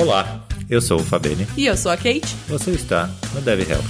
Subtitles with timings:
[0.00, 1.46] Olá, eu sou o Fabene.
[1.58, 2.34] E eu sou a Kate.
[2.48, 3.84] Você está no Dev Health.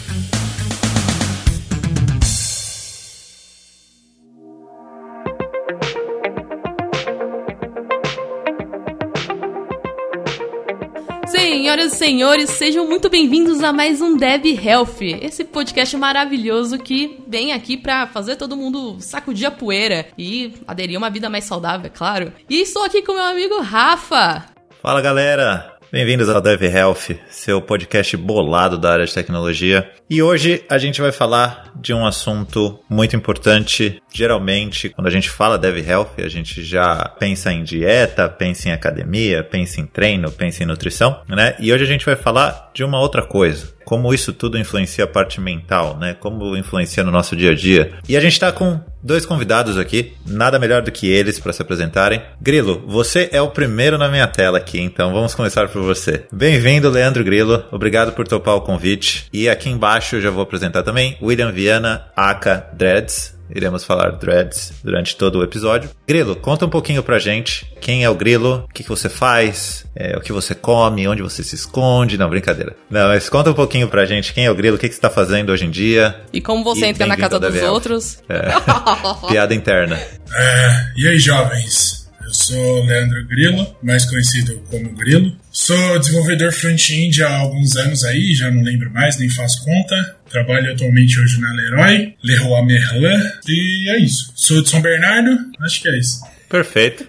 [11.29, 17.21] Senhoras e senhores, sejam muito bem-vindos a mais um Dev Health, esse podcast maravilhoso que
[17.29, 21.45] vem aqui para fazer todo mundo sacudir a poeira e aderir a uma vida mais
[21.45, 22.33] saudável, é claro.
[22.49, 24.47] E estou aqui com meu amigo Rafa.
[24.83, 29.91] Fala galera, Bem-vindos ao Dev Health, seu podcast bolado da área de tecnologia.
[30.09, 34.01] E hoje a gente vai falar de um assunto muito importante.
[34.15, 38.73] Geralmente, quando a gente fala Dev Health, a gente já pensa em dieta, pensa em
[38.73, 41.57] academia, pensa em treino, pensa em nutrição, né?
[41.59, 45.09] E hoje a gente vai falar de uma outra coisa como isso tudo influencia a
[45.09, 46.15] parte mental, né?
[46.15, 47.95] Como influencia no nosso dia a dia.
[48.09, 51.61] E a gente está com dois convidados aqui, nada melhor do que eles para se
[51.61, 52.23] apresentarem.
[52.41, 56.25] Grilo, você é o primeiro na minha tela aqui, então vamos começar por você.
[56.31, 57.65] Bem-vindo, Leandro Grilo.
[57.73, 59.27] Obrigado por topar o convite.
[59.33, 63.40] E aqui embaixo eu já vou apresentar também William Viana, aka Dreads.
[63.55, 65.91] Iremos falar Dreads durante todo o episódio.
[66.07, 69.85] Grilo, conta um pouquinho pra gente quem é o Grilo, o que, que você faz,
[69.95, 72.19] é, o que você come, onde você se esconde.
[72.19, 72.77] Não, brincadeira.
[72.91, 75.01] Não, mas conta um pouquinho pra gente quem é o Grilo, o que, que você
[75.01, 76.21] tá fazendo hoje em dia.
[76.33, 78.19] E como você e entra na casa dos outros.
[78.29, 78.51] É.
[79.29, 79.97] Piada interna.
[79.97, 82.00] É, e aí, jovens?
[82.31, 85.37] Eu sou Leandro Grilo, mais conhecido como Grilo.
[85.51, 90.17] Sou desenvolvedor front-end há alguns anos aí, já não lembro mais, nem faço conta.
[90.31, 94.33] Trabalho atualmente hoje na Leroy, Leroy Merlin, e é isso.
[94.37, 96.21] Sou de São Bernardo, acho que é isso.
[96.49, 97.05] Perfeito.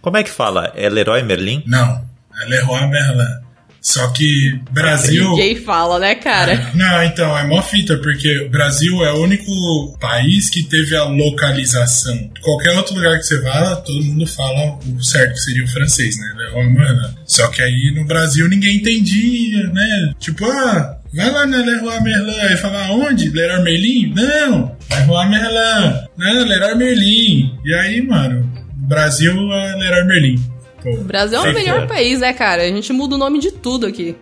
[0.00, 0.72] Como é que fala?
[0.76, 1.64] É Leroy Merlin?
[1.66, 2.08] Não,
[2.40, 3.42] é Leroy Merlin.
[3.82, 5.28] Só que Brasil.
[5.34, 6.70] Ninguém fala, né, cara?
[6.72, 11.04] Não, então, é mó fita, porque o Brasil é o único país que teve a
[11.04, 12.30] localização.
[12.40, 16.16] Qualquer outro lugar que você vá, todo mundo fala o certo, que seria o francês,
[16.16, 16.32] né?
[16.54, 17.14] Mano.
[17.26, 20.12] Só que aí no Brasil ninguém entendia, né?
[20.20, 23.28] Tipo, ah, Vai lá na Leroy Merlin e fala onde?
[23.28, 24.14] Leroy Merlin?
[24.14, 25.98] Não, Leroy Merlin.
[26.16, 27.54] Não, Leroy Merlin.
[27.66, 28.50] E aí, mano,
[28.88, 30.51] Brasil é Leroy Merlin.
[30.84, 32.62] O Brasil é o melhor país, né, cara?
[32.62, 34.16] A gente muda o nome de tudo aqui.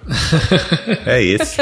[1.06, 1.56] é isso.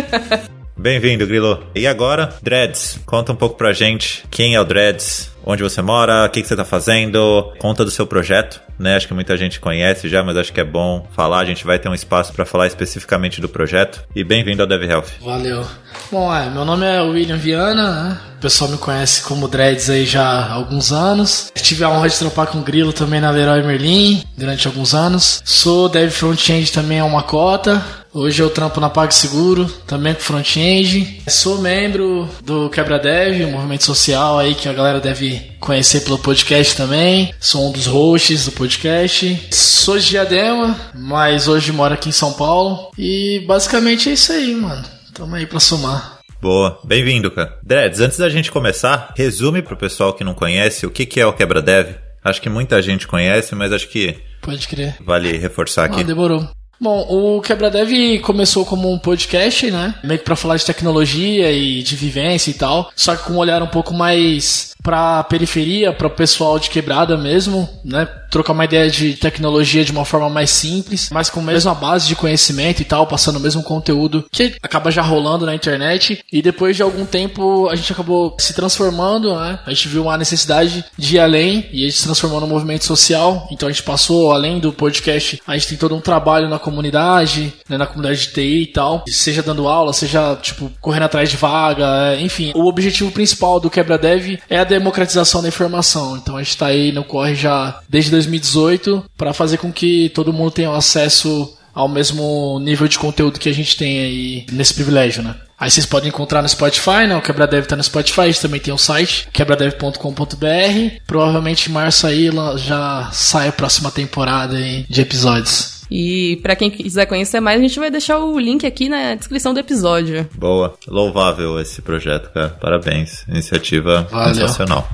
[0.77, 1.65] Bem-vindo, Grilo.
[1.75, 6.27] E agora, Dreads, conta um pouco pra gente quem é o Dreads, onde você mora,
[6.27, 8.97] o que, que você tá fazendo, conta do seu projeto né?
[8.97, 11.41] Acho que muita gente conhece já, mas acho que é bom falar.
[11.41, 14.05] A gente vai ter um espaço para falar especificamente do projeto.
[14.15, 15.09] E bem-vindo ao Dev Health.
[15.21, 15.67] Valeu.
[16.13, 18.21] Bom, é, meu nome é William Viana, né?
[18.37, 21.51] O pessoal me conhece como Dreads aí já há alguns anos.
[21.57, 25.43] Tive a honra de trampar com o Grilo também na Leroy Merlin durante alguns anos.
[25.45, 27.85] Sou Dev Frontend também é uma cota.
[28.15, 31.23] Hoje eu trampo na PagSeguro, também com front-end.
[31.29, 36.19] Sou membro do Quebra Dev, um movimento social aí que a galera deve conhecer pelo
[36.19, 37.33] podcast também.
[37.41, 39.49] Sou um dos hosts do podcast.
[39.51, 42.91] Sou de Diadema, mas hoje moro aqui em São Paulo.
[42.99, 44.85] E basicamente é isso aí, mano.
[45.15, 46.19] Tamo aí pra somar.
[46.41, 47.59] Boa, bem-vindo, cara.
[47.63, 51.27] Dreads, antes da gente começar, resume pro pessoal que não conhece o que, que é
[51.27, 51.97] o Quebra Dev.
[52.23, 54.17] Acho que muita gente conhece, mas acho que.
[54.41, 54.97] Pode crer.
[55.01, 56.01] Vale reforçar aqui.
[56.01, 56.49] Ah, demorou.
[56.81, 59.97] Bom, o Quebra-Dev começou como um podcast, né?
[60.05, 62.93] Meio que pra falar de tecnologia e de vivência e tal.
[62.95, 67.17] Só que com um olhar um pouco mais pra periferia, para o pessoal de quebrada
[67.17, 68.07] mesmo, né?
[68.31, 72.07] Trocar uma ideia de tecnologia de uma forma mais simples, mas com a mesma base
[72.07, 76.25] de conhecimento e tal, passando o mesmo conteúdo que acaba já rolando na internet.
[76.33, 79.59] E depois de algum tempo a gente acabou se transformando, né?
[79.67, 82.85] A gente viu uma necessidade de ir além e a gente se transformou num movimento
[82.85, 83.49] social.
[83.51, 87.53] Então a gente passou além do podcast, a gente tem todo um trabalho na comunidade,
[87.69, 87.77] né?
[87.77, 92.13] na comunidade de TI e tal, seja dando aula, seja tipo correndo atrás de vaga,
[92.13, 92.53] é, enfim.
[92.55, 96.17] O objetivo principal do Quebra Dev é a democratização da informação.
[96.17, 100.33] Então a gente está aí no corre já desde 2018 para fazer com que todo
[100.33, 105.23] mundo tenha acesso ao mesmo nível de conteúdo que a gente tem aí nesse privilégio,
[105.23, 105.37] né?
[105.61, 107.17] Aí vocês podem encontrar no Spotify, né?
[107.17, 111.03] O Quebradev tá no Spotify, a gente também tem o site, quebradev.com.br.
[111.07, 114.57] Provavelmente em março aí já sai a próxima temporada
[114.89, 115.79] de episódios.
[115.91, 119.55] E para quem quiser conhecer mais, a gente vai deixar o link aqui na descrição
[119.55, 120.29] do episódio.
[120.35, 122.51] Boa, louvável esse projeto, cara.
[122.51, 124.35] Parabéns, iniciativa Valeu.
[124.35, 124.89] sensacional.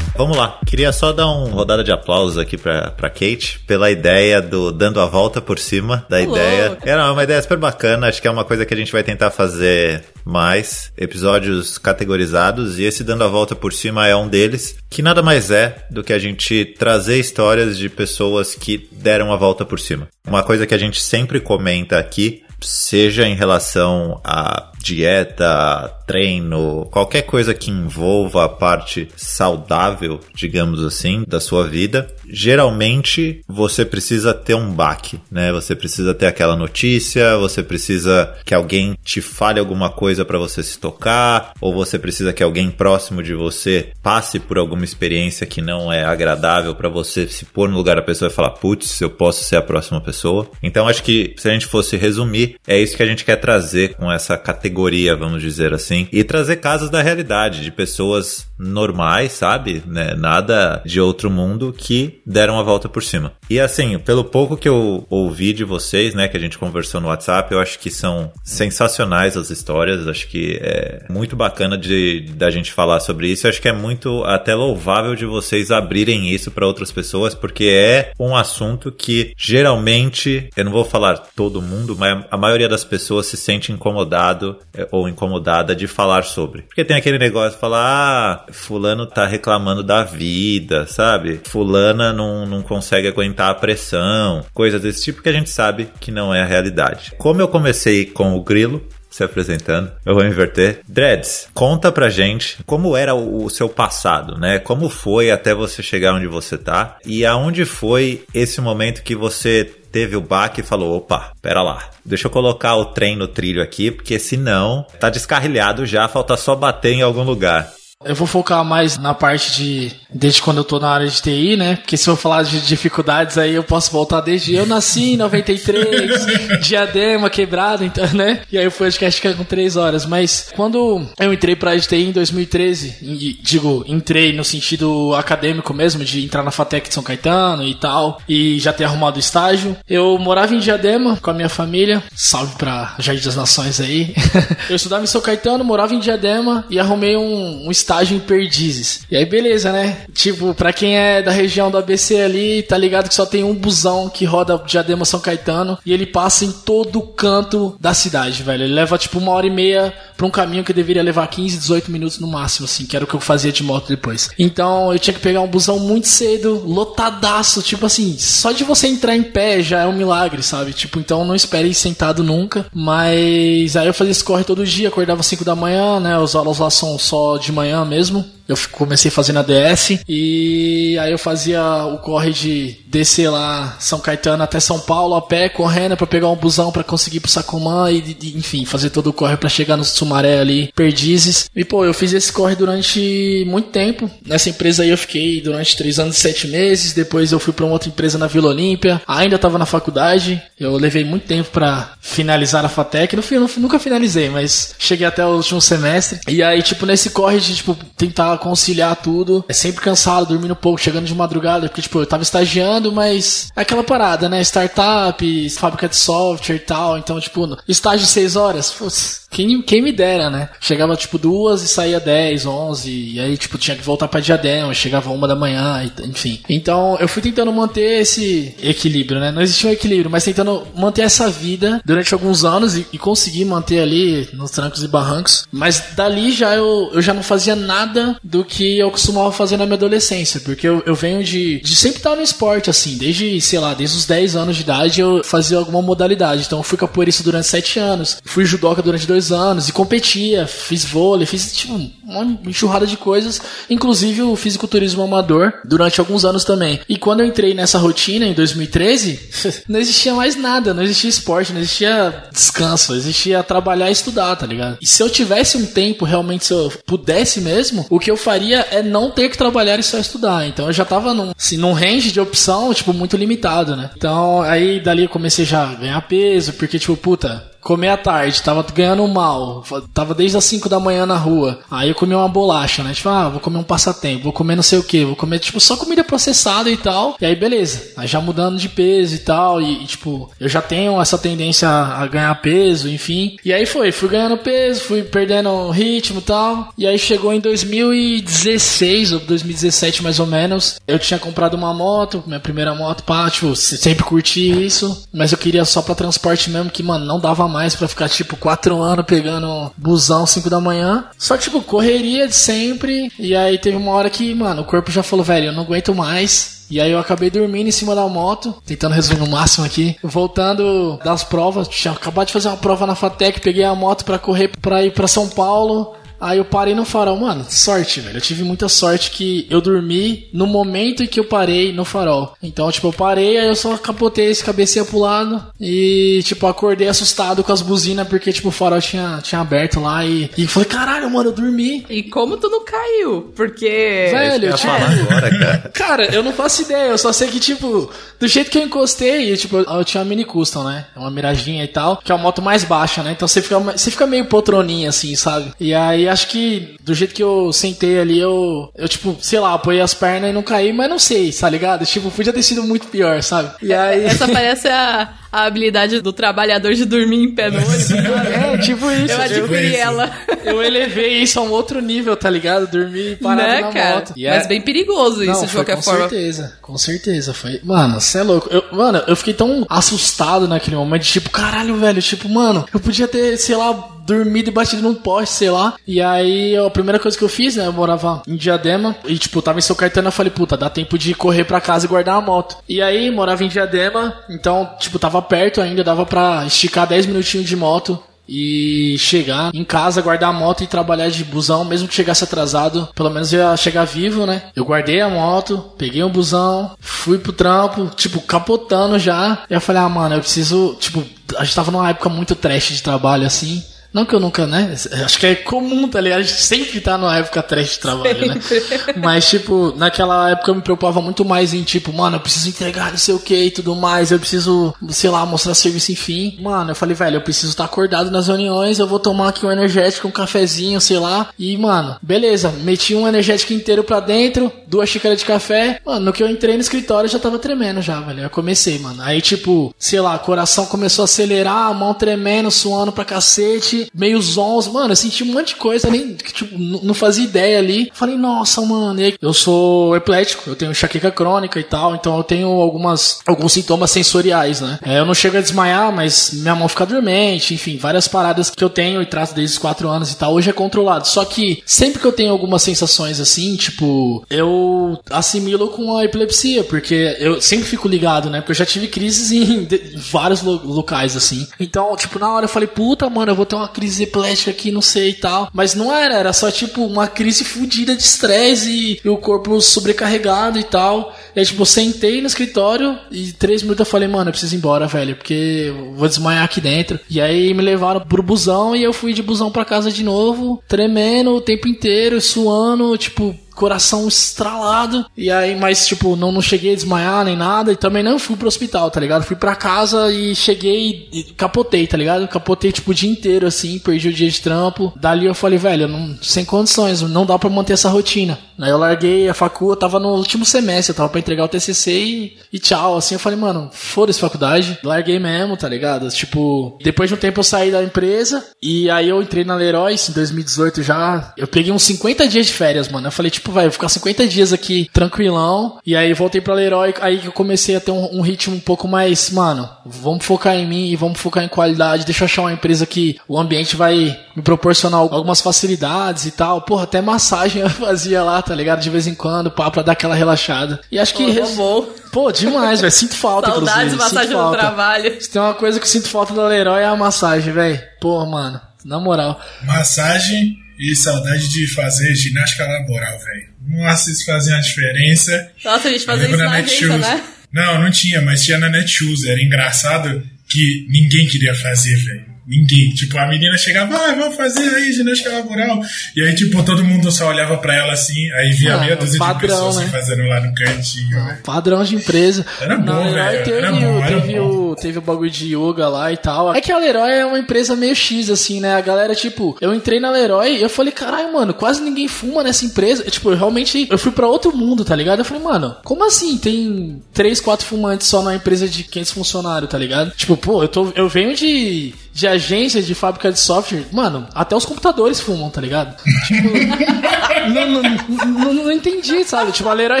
[0.16, 0.58] Vamos lá.
[0.66, 5.00] Queria só dar uma rodada de aplausos aqui pra, pra Kate pela ideia do dando
[5.00, 6.78] a volta por cima da ideia.
[6.84, 8.08] Era uma ideia super bacana.
[8.08, 10.90] Acho que é uma coisa que a gente vai tentar fazer mais.
[10.96, 12.78] Episódios categorizados.
[12.78, 14.76] E esse dando a volta por cima é um deles.
[14.88, 19.36] Que nada mais é do que a gente trazer histórias de pessoas que deram a
[19.36, 20.08] volta por cima.
[20.26, 27.22] Uma coisa que a gente sempre comenta aqui seja em relação a dieta, treino, qualquer
[27.22, 34.54] coisa que envolva a parte saudável, digamos assim, da sua vida, geralmente você precisa ter
[34.54, 35.52] um baque, né?
[35.52, 40.62] Você precisa ter aquela notícia, você precisa que alguém te fale alguma coisa para você
[40.62, 45.60] se tocar, ou você precisa que alguém próximo de você passe por alguma experiência que
[45.60, 49.10] não é agradável para você se pôr no lugar da pessoa e falar, putz, eu
[49.10, 50.48] posso ser a próxima pessoa.
[50.62, 53.94] Então acho que se a gente fosse resumir, é isso que a gente quer trazer
[53.94, 54.75] com essa categoria,
[55.16, 59.82] vamos dizer assim, e trazer casos da realidade de pessoas normais, sabe?
[59.86, 60.14] Né?
[60.14, 63.32] Nada de outro mundo que deram a volta por cima.
[63.48, 67.08] E assim, pelo pouco que eu ouvi de vocês, né, que a gente conversou no
[67.08, 72.50] WhatsApp, eu acho que são sensacionais as histórias, acho que é muito bacana de da
[72.50, 76.50] gente falar sobre isso, eu acho que é muito até louvável de vocês abrirem isso
[76.50, 81.96] para outras pessoas, porque é um assunto que geralmente, eu não vou falar todo mundo,
[81.98, 86.62] mas a maioria das pessoas se sente incomodado é, ou incomodada de falar sobre.
[86.62, 91.40] Porque tem aquele negócio de falar, ah, fulano tá reclamando da vida, sabe?
[91.44, 96.10] Fulana não, não consegue aguentar a pressão, coisas desse tipo que a gente sabe que
[96.10, 97.12] não é a realidade.
[97.18, 98.82] Como eu comecei com o grilo,
[99.16, 99.90] se apresentando.
[100.04, 100.80] Eu vou inverter.
[100.86, 104.58] Dreads, conta pra gente como era o, o, seu passado, né?
[104.58, 109.72] Como foi até você chegar onde você tá e aonde foi esse momento que você
[109.96, 113.62] teve o baque e falou: opa, pera lá, deixa eu colocar o trem no trilho
[113.62, 117.72] aqui, porque senão tá descarrilhado já, falta só bater em algum lugar.
[118.04, 121.56] Eu vou focar mais na parte de desde quando eu tô na área de TI,
[121.56, 121.76] né?
[121.76, 126.60] Porque se eu falar de dificuldades aí eu posso voltar desde eu nasci em 93,
[126.60, 128.42] diadema quebrado, então, né?
[128.52, 130.04] E aí o podcast fica com três horas.
[130.04, 135.14] Mas quando eu entrei pra área de TI em 2013, e, digo, entrei no sentido
[135.14, 139.18] acadêmico mesmo, de entrar na FATEC de São Caetano e tal, e já ter arrumado
[139.18, 142.02] estágio, eu morava em Diadema com a minha família.
[142.14, 144.14] Salve pra Jardim das Nações aí.
[144.68, 148.20] eu estudava em São Caetano, morava em Diadema e arrumei um, um estágio estágio em
[148.20, 149.02] Perdizes.
[149.08, 149.98] E aí, beleza, né?
[150.12, 153.54] Tipo, pra quem é da região do ABC ali, tá ligado que só tem um
[153.54, 158.64] busão que roda Diadema São Caetano e ele passa em todo canto da cidade, velho.
[158.64, 161.90] Ele leva tipo uma hora e meia pra um caminho que deveria levar 15, 18
[161.90, 164.30] minutos no máximo, assim, que era o que eu fazia de moto depois.
[164.36, 168.88] Então eu tinha que pegar um busão muito cedo, lotadaço, tipo assim, só de você
[168.88, 170.72] entrar em pé já é um milagre, sabe?
[170.72, 172.66] Tipo, então não espere sentado nunca.
[172.74, 176.18] Mas aí eu fazia esse corre todo dia, acordava 5 da manhã, né?
[176.18, 178.24] Os aulas lá são só de manhã mesmo.
[178.48, 183.98] Eu comecei fazendo a DS e aí eu fazia o corre de descer lá São
[183.98, 187.90] Caetano até São Paulo a pé, correndo para pegar um busão para conseguir pro Sacomã
[187.90, 191.50] e, e, enfim, fazer todo o corre para chegar no Sumaré ali, Perdizes.
[191.54, 194.10] E pô, eu fiz esse corre durante muito tempo.
[194.24, 196.92] Nessa empresa aí eu fiquei durante três anos e sete meses.
[196.92, 199.00] Depois eu fui para uma outra empresa na Vila Olímpia.
[199.06, 200.40] Ainda tava na faculdade.
[200.58, 203.16] Eu levei muito tempo para finalizar a FATEC.
[203.16, 206.20] Eu nunca finalizei, mas cheguei até o último semestre.
[206.28, 209.44] E aí, tipo, nesse corre de tipo tentar conciliar tudo.
[209.48, 213.62] É sempre cansado, dormindo pouco, chegando de madrugada, porque, tipo, eu tava estagiando, mas é
[213.62, 214.40] aquela parada, né?
[214.42, 216.98] Startup, fábrica de software e tal.
[216.98, 220.48] Então, tipo, estágio seis horas, putz, quem, quem me dera, né?
[220.60, 224.72] Chegava tipo duas e saía 10, 11, e aí tipo tinha que voltar pra Diadema,
[224.72, 226.40] chegava uma da manhã, enfim.
[226.48, 229.30] Então eu fui tentando manter esse equilíbrio, né?
[229.30, 233.44] Não existia um equilíbrio, mas tentando manter essa vida durante alguns anos e, e consegui
[233.44, 235.46] manter ali nos trancos e barrancos.
[235.52, 239.66] Mas dali já eu, eu já não fazia nada do que eu costumava fazer na
[239.66, 243.58] minha adolescência, porque eu, eu venho de, de sempre estar no esporte, assim, desde, sei
[243.58, 246.44] lá, desde os 10 anos de idade eu fazia alguma modalidade.
[246.46, 250.46] Então eu fui capoeirista durante 7 anos, fui judoca durante 2 dois anos e competia,
[250.46, 256.44] fiz vôlei, fiz tipo uma enxurrada de coisas, inclusive o fisiculturismo amador durante alguns anos
[256.44, 256.80] também.
[256.88, 261.52] E quando eu entrei nessa rotina em 2013, não existia mais nada, não existia esporte,
[261.52, 264.78] não existia descanso, existia trabalhar e estudar, tá ligado?
[264.80, 268.66] E se eu tivesse um tempo, realmente, se eu pudesse mesmo, o que eu faria
[268.70, 270.46] é não ter que trabalhar e só estudar.
[270.46, 273.90] Então eu já tava num, assim, num range de opção, tipo, muito limitado, né?
[273.96, 278.40] Então aí dali eu comecei já a ganhar peso, porque, tipo, puta, comer à tarde,
[278.42, 281.58] tava ganhando mal, tava desde as 5 da manhã na rua.
[281.68, 282.94] Aí eu comi uma bolacha, né?
[282.94, 285.58] Tipo, ah, vou comer um passatempo, vou comer não sei o que, vou comer, tipo,
[285.58, 287.16] só comida processada e tal.
[287.20, 287.92] E aí, beleza.
[287.96, 289.60] Aí já mudando de peso e tal.
[289.60, 293.36] E, e, tipo, eu já tenho essa tendência a ganhar peso, enfim.
[293.44, 296.72] E aí foi, fui ganhando peso, fui perdendo ritmo e tal.
[296.78, 300.78] E aí chegou em 2016 ou 2017 mais ou menos.
[300.86, 305.04] Eu tinha comprado uma moto, minha primeira moto, pá, tipo, sempre curti isso.
[305.12, 308.08] Mas eu queria só pra transporte mesmo, que, mano, não dava mais mais para ficar,
[308.08, 311.06] tipo, quatro anos pegando busão 5 da manhã.
[311.18, 313.10] Só, tipo, correria de sempre.
[313.18, 315.94] E aí teve uma hora que, mano, o corpo já falou, velho, eu não aguento
[315.94, 319.96] mais E aí eu acabei dormindo em cima da moto, tentando resumir o máximo aqui.
[320.02, 324.18] Voltando das provas, tinha acabado de fazer uma prova na Fatec, peguei a moto para
[324.18, 325.94] correr para ir para São Paulo.
[326.20, 327.16] Aí eu parei no farol.
[327.18, 328.16] Mano, sorte, velho.
[328.16, 332.34] Eu tive muita sorte que eu dormi no momento em que eu parei no farol.
[332.42, 336.88] Então, tipo, eu parei, aí eu só capotei esse cabeceia pro lado e, tipo, acordei
[336.88, 340.68] assustado com as buzinas porque, tipo, o farol tinha, tinha aberto lá e, e falei,
[340.68, 341.84] caralho, mano, eu dormi.
[341.88, 343.32] E como tu não caiu?
[343.34, 343.66] Porque.
[344.10, 345.70] Velho, Eu tipo, ia falar agora, cara.
[345.86, 349.32] Cara, eu não faço ideia, eu só sei que, tipo, do jeito que eu encostei,
[349.32, 350.86] eu, tipo, eu tinha uma mini custom, né?
[350.96, 353.12] Uma miraginha e tal, que é uma moto mais baixa, né?
[353.12, 355.52] Então você fica, você fica meio poltroninha, assim, sabe?
[355.60, 359.54] E aí acho que do jeito que eu sentei ali, eu, eu tipo, sei lá,
[359.54, 361.84] apoiei as pernas e não caí, mas não sei, tá ligado?
[361.84, 363.50] Tipo, podia ter sido muito pior, sabe?
[363.62, 364.04] E aí.
[364.04, 367.90] Essa parece a, a habilidade do trabalhador de dormir em pé no ônibus.
[367.90, 369.12] É, tipo isso.
[369.12, 369.76] Eu adquiri isso.
[369.76, 370.10] ela.
[370.44, 372.66] Eu elevei isso a um outro nível, tá ligado?
[372.66, 373.94] Dormi parado né, na cara?
[373.96, 374.12] moto.
[374.16, 376.08] E Mas é- bem perigoso isso, Não, de foi qualquer com forma.
[376.08, 377.34] certeza, com certeza.
[377.34, 377.60] Foi.
[377.62, 378.48] Mano, você é louco.
[378.50, 383.06] Eu, mano, eu fiquei tão assustado naquele momento, tipo, caralho, velho, tipo, mano, eu podia
[383.08, 383.72] ter, sei lá,
[384.06, 385.74] dormido e batido num poste, sei lá.
[385.86, 389.42] E aí, a primeira coisa que eu fiz, né, eu morava em Diadema e, tipo,
[389.42, 392.16] tava em São Caetano, eu falei, puta, dá tempo de correr pra casa e guardar
[392.16, 392.56] a moto.
[392.68, 397.48] E aí, morava em Diadema, então, tipo, tava perto ainda, dava pra esticar 10 minutinhos
[397.48, 401.94] de moto e chegar em casa, guardar a moto e trabalhar de busão, mesmo que
[401.94, 404.42] chegasse atrasado, pelo menos ia chegar vivo, né?
[404.54, 409.44] Eu guardei a moto, peguei um busão, fui pro trampo, tipo, capotando já.
[409.48, 411.04] E eu falei, ah, mano, eu preciso, tipo,
[411.36, 413.62] a gente tava numa época muito trash de trabalho assim.
[413.96, 414.74] Não que eu nunca, né?
[415.02, 416.18] Acho que é comum, tá ligado?
[416.18, 418.38] A gente sempre tá numa época trash de trabalho, né?
[419.02, 422.90] Mas, tipo, naquela época eu me preocupava muito mais em, tipo, mano, eu preciso entregar
[422.90, 426.36] não sei o que e tudo mais, eu preciso, sei lá, mostrar serviço enfim.
[426.42, 429.50] Mano, eu falei, velho, eu preciso estar acordado nas reuniões, eu vou tomar aqui um
[429.50, 431.30] energético, um cafezinho, sei lá.
[431.38, 435.80] E, mano, beleza, meti um energético inteiro pra dentro, duas xícaras de café.
[435.86, 438.24] Mano, no que eu entrei no escritório eu já tava tremendo já, velho.
[438.24, 439.00] Eu comecei, mano.
[439.00, 444.20] Aí, tipo, sei lá, coração começou a acelerar, a mão tremendo, suando pra cacete, meio
[444.20, 444.72] zonzo.
[444.72, 447.90] Mano, eu senti um monte de coisa, nem, tipo, não fazia ideia ali.
[447.94, 452.48] Falei, nossa, mano, eu sou epilético, eu tenho enxaqueca crônica e tal, então eu tenho
[452.48, 454.78] algumas, alguns sintomas sensoriais, né?
[454.82, 458.62] É, eu não chego a desmaiar, mas minha mão fica dormente, enfim, várias paradas que
[458.64, 461.06] eu tenho e trato desde os 4 anos e tal, hoje é controlado.
[461.06, 466.64] Só que sempre que eu tenho algumas sensações assim, tipo, eu assimilo com a epilepsia,
[466.64, 468.40] porque eu sempre fico ligado, né?
[468.40, 469.66] Porque eu já tive crises em
[469.96, 471.46] vários lo- locais, assim.
[471.60, 474.72] Então, tipo, na hora eu falei, puta, mano, eu vou ter uma crise epilética aqui,
[474.72, 475.50] não sei e tal.
[475.52, 480.58] Mas não era, era só, tipo, uma crise fodida de estresse e, o corpo sobrecarregado
[480.58, 481.14] e tal.
[481.34, 484.54] E aí, tipo, eu sentei no escritório e três minutos eu falei, mano, eu preciso
[484.54, 486.98] ir embora, velho, porque eu vou desmaiar aqui dentro.
[487.10, 490.62] E aí me levaram pro busão e eu fui de busão pra casa de novo,
[490.66, 495.06] tremendo o tempo inteiro, suando, tipo, coração estralado.
[495.16, 497.72] E aí, mas, tipo, não, não cheguei a desmaiar nem nada.
[497.72, 499.24] E também não fui pro hospital, tá ligado?
[499.24, 502.28] Fui pra casa e cheguei e capotei, tá ligado?
[502.28, 504.92] Capotei, tipo, o dia inteiro, assim, perdi o dia de trampo.
[504.96, 508.38] Dali eu falei, velho, não, sem condições, não dá pra manter essa rotina.
[508.60, 511.48] Aí eu larguei a facu, eu tava no último semestre, eu tava pra entregar o
[511.48, 512.96] TCC e, e tchau.
[512.96, 514.78] Assim, eu falei, mano, foda-se faculdade.
[514.82, 516.08] Larguei mesmo, tá ligado?
[516.08, 519.94] Tipo, depois de um tempo eu saí da empresa e aí eu entrei na Leroy
[519.94, 521.32] em 2018 já.
[521.36, 523.06] Eu peguei uns 50 dias de férias, mano.
[523.06, 525.78] Eu falei, tipo, vou ficar 50 dias aqui tranquilão.
[525.84, 528.60] E aí voltei pra Leroy, aí que eu comecei a ter um, um ritmo um
[528.60, 532.04] pouco mais, mano, vamos focar em mim e vamos focar em qualidade.
[532.04, 536.60] Deixa eu achar uma empresa que o ambiente vai me proporcionar algumas facilidades e tal.
[536.62, 538.80] Porra, até massagem eu fazia lá, tá ligado?
[538.80, 540.80] De vez em quando, pá, pra dar aquela relaxada.
[540.90, 541.24] E acho que.
[541.24, 541.86] Pô, res- bom.
[542.12, 542.92] Pô, demais, velho.
[542.92, 544.02] Sinto falta, Saudades de inclusive.
[544.02, 544.58] massagem Sinto no falta.
[544.58, 545.20] trabalho.
[545.22, 547.80] Se tem uma coisa que eu sinto falta da Leroy é a massagem, velho.
[548.00, 548.60] Porra, mano.
[548.84, 549.38] Na moral.
[549.64, 553.48] Massagem e saudade de fazer ginástica laboral, velho.
[553.66, 555.50] Nossa, isso fazia uma diferença.
[555.64, 557.00] Nossa, a gente fazia isso na agência, Netshoes.
[557.00, 557.24] né?
[557.52, 559.24] Não, não tinha, mas tinha na Netshoes.
[559.24, 562.35] Era engraçado que ninguém queria fazer, velho.
[562.46, 562.90] Ninguém.
[562.90, 565.80] Tipo, a menina chegava, ah, vamos fazer aí ginástica laboral.
[566.14, 569.14] E aí, tipo, todo mundo só olhava pra ela assim, aí via Ah, meia dúzia
[569.14, 569.84] de padrão, pessoas né?
[569.84, 571.38] se fazendo lá no cantinho, velho.
[571.42, 572.46] Padrão de empresa.
[572.60, 574.46] Era bom, Na velho, Teve, era bom, o, era teve, bom.
[574.70, 576.54] o, teve o bagulho de yoga lá e tal.
[576.54, 578.74] É que a Leroy é uma empresa meio X, assim, né?
[578.76, 582.42] A galera, tipo, eu entrei na Leroy e eu falei, caralho, mano, quase ninguém fuma
[582.44, 583.02] nessa empresa.
[583.10, 585.18] Tipo, eu realmente, eu fui pra outro mundo, tá ligado?
[585.18, 589.70] Eu falei, mano, como assim tem três, quatro fumantes só numa empresa de 500 funcionários,
[589.70, 590.12] tá ligado?
[590.12, 593.84] Tipo, pô, eu, tô, eu venho de, de agência de fábrica de software.
[593.92, 596.02] Mano, até os computadores fumam, tá ligado?
[596.26, 596.48] Tipo,
[597.48, 599.52] não, não, não, entendi, sabe?
[599.52, 600.00] Tipo, a Leroy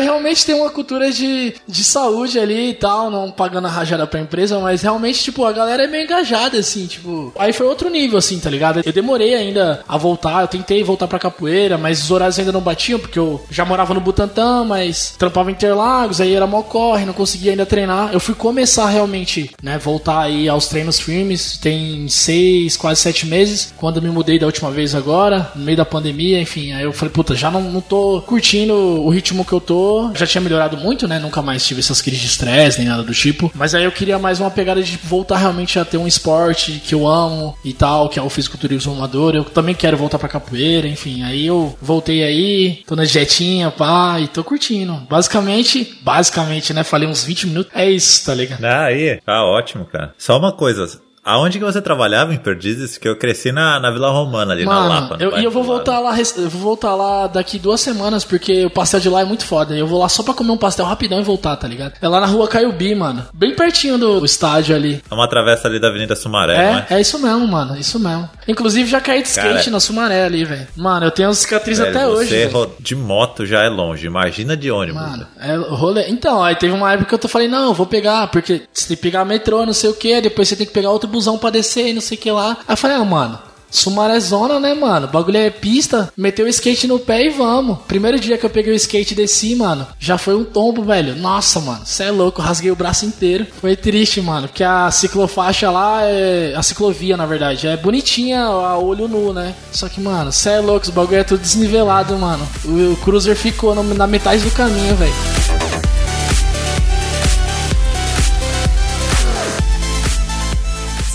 [0.00, 4.20] realmente tem uma cultura de, de saúde ali e tal, não pagando a rajada pra
[4.20, 7.32] empresa, mas realmente, tipo, a galera é meio engajada, assim, tipo.
[7.38, 8.82] Aí foi outro nível, assim, tá ligado?
[8.84, 12.60] Eu demorei ainda a voltar, eu tentei voltar pra capoeira, mas os horários ainda não
[12.60, 17.04] batiam, porque eu já morava no Butantã, mas trampava em Interlagos, aí era mó corre,
[17.04, 18.10] não conseguia ainda treinar.
[18.12, 23.72] Eu fui começar realmente, né, voltar aí aos treinos firmes, tem seis, quase sete meses,
[23.76, 27.12] quando me mudei da última vez agora, no meio da pandemia, enfim, aí eu falei,
[27.12, 31.06] puta, já não, não tô curtindo o ritmo que eu tô, já tinha melhorado muito,
[31.06, 33.92] né, nunca mais tive essas crises de estresse, nem nada do tipo, mas aí eu
[33.92, 37.72] queria mais uma pegada de voltar realmente a ter um esporte que eu amo e
[37.72, 41.76] tal, que é o fisiculturismo amador, eu também quero voltar pra capoeira, enfim, aí eu
[41.80, 44.94] voltei aí, tô na dietinha, pá, e tô curtindo.
[45.08, 48.64] Basicamente, basicamente, né, falei uns 20 minutos, é isso, tá ligado?
[48.64, 50.14] Ah, aí, tá ótimo, cara.
[50.18, 50.86] Só uma coisa,
[51.26, 52.96] Aonde que você trabalhava em Perdizes?
[52.96, 55.16] Que eu cresci na, na Vila Romana, ali Mano, na Lapa.
[55.18, 58.70] Eu, e eu vou voltar lá, eu vou voltar lá daqui duas semanas, porque o
[58.70, 59.76] pastel de lá é muito foda.
[59.76, 61.94] Eu vou lá só pra comer um pastel rapidão e voltar, tá ligado?
[62.00, 63.24] É lá na rua Caiubi, mano.
[63.34, 65.02] Bem pertinho do, estádio ali.
[65.10, 66.86] É uma travessa ali da Avenida Sumaré, é, não é?
[66.90, 67.76] É isso mesmo, mano.
[67.76, 68.30] Isso mesmo.
[68.46, 70.68] Inclusive já caí de skate Cara, na Sumaré ali, velho.
[70.76, 72.48] Mano, eu tenho cicatrizes até hoje.
[72.48, 74.06] Você de moto já é longe.
[74.06, 75.02] Imagina de ônibus.
[75.02, 76.08] Mano, é rolê.
[76.08, 78.96] Então, aí teve uma época que eu falei, não, eu vou pegar, porque você tem
[78.96, 81.50] que pegar metrô, não sei o que, depois você tem que pegar outro busão pra
[81.50, 82.58] descer não sei o que lá.
[82.68, 83.38] Aí eu falei, ah, mano,
[83.70, 85.08] Sumarezona, né, mano?
[85.08, 87.78] Bagulho é pista, meteu o skate no pé e vamos.
[87.86, 91.16] Primeiro dia que eu peguei o skate e desci, mano, já foi um tombo, velho.
[91.16, 93.46] Nossa, mano, cê é louco, rasguei o braço inteiro.
[93.60, 96.54] Foi triste, mano, porque a ciclofaixa lá é.
[96.56, 99.54] A ciclovia, na verdade, é bonitinha a olho nu, né?
[99.72, 102.46] Só que, mano, cê é louco, os bagulho é tudo desnivelado, mano.
[102.64, 105.65] O, o Cruiser ficou na metade do caminho, velho.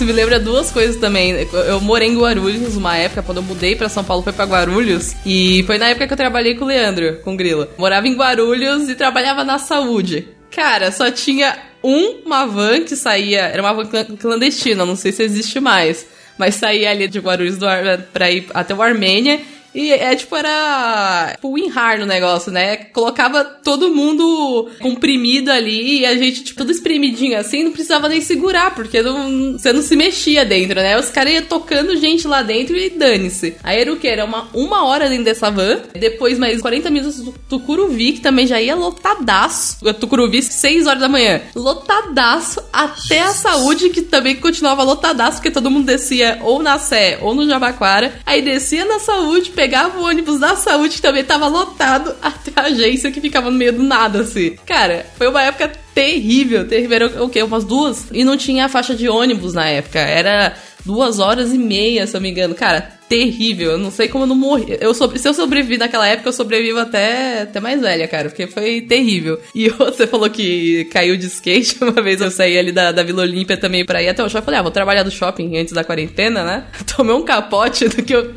[0.02, 1.46] Isso me lembra duas coisas também.
[1.52, 5.14] Eu morei em Guarulhos uma época, quando eu mudei para São Paulo, foi para Guarulhos.
[5.24, 7.68] E foi na época que eu trabalhei com o Leandro, com o Grilo.
[7.78, 10.26] Morava em Guarulhos e trabalhava na saúde.
[10.50, 13.42] Cara, só tinha uma van que saía.
[13.42, 16.04] Era uma van clandestina, não sei se existe mais.
[16.36, 19.40] Mas saía ali de Guarulhos do Ar, pra ir até o Armênia
[19.74, 22.76] e é tipo, era tipo WinRAR no negócio, né?
[22.76, 28.20] Colocava todo mundo comprimido ali e a gente, tipo, tudo espremidinho assim, não precisava nem
[28.20, 30.98] segurar, porque não, você não se mexia dentro, né?
[30.98, 33.56] Os caras iam tocando gente lá dentro e dane-se.
[33.62, 34.06] Aí era o que?
[34.06, 38.46] Era uma, uma hora dentro dessa van, depois mais 40 minutos do Tucuruvi, que também
[38.46, 39.78] já ia lotadaço.
[39.82, 41.40] O Tucuruvi, 6 horas da manhã.
[41.54, 47.18] Lotadaço até a saúde, que também continuava lotadaço, porque todo mundo descia ou na Sé
[47.20, 48.12] ou no Jabaquara.
[48.26, 52.64] Aí descia na saúde, pegava o ônibus da saúde, que também tava lotado, até a
[52.64, 54.56] agência que ficava no meio do nada, assim.
[54.66, 56.96] Cara, foi uma época terrível, terrível.
[56.96, 57.40] Era o quê?
[57.44, 58.06] Umas duas?
[58.10, 60.00] E não tinha faixa de ônibus na época.
[60.00, 62.54] Era duas horas e meia, se eu me engano.
[62.54, 63.72] Cara, terrível.
[63.72, 64.78] Eu não sei como eu não morri.
[64.80, 65.18] Eu sobre...
[65.18, 69.38] Se eu sobrevivi naquela época, eu sobrevivo até, até mais velha, cara, porque foi terrível.
[69.54, 71.76] E você falou que caiu de skate.
[71.84, 74.46] Uma vez eu saí ali da, da Vila Olímpia também pra ir até o shopping.
[74.46, 76.64] Falei, ah, vou trabalhar do shopping antes da quarentena, né?
[76.96, 78.32] Tomei um capote do que eu.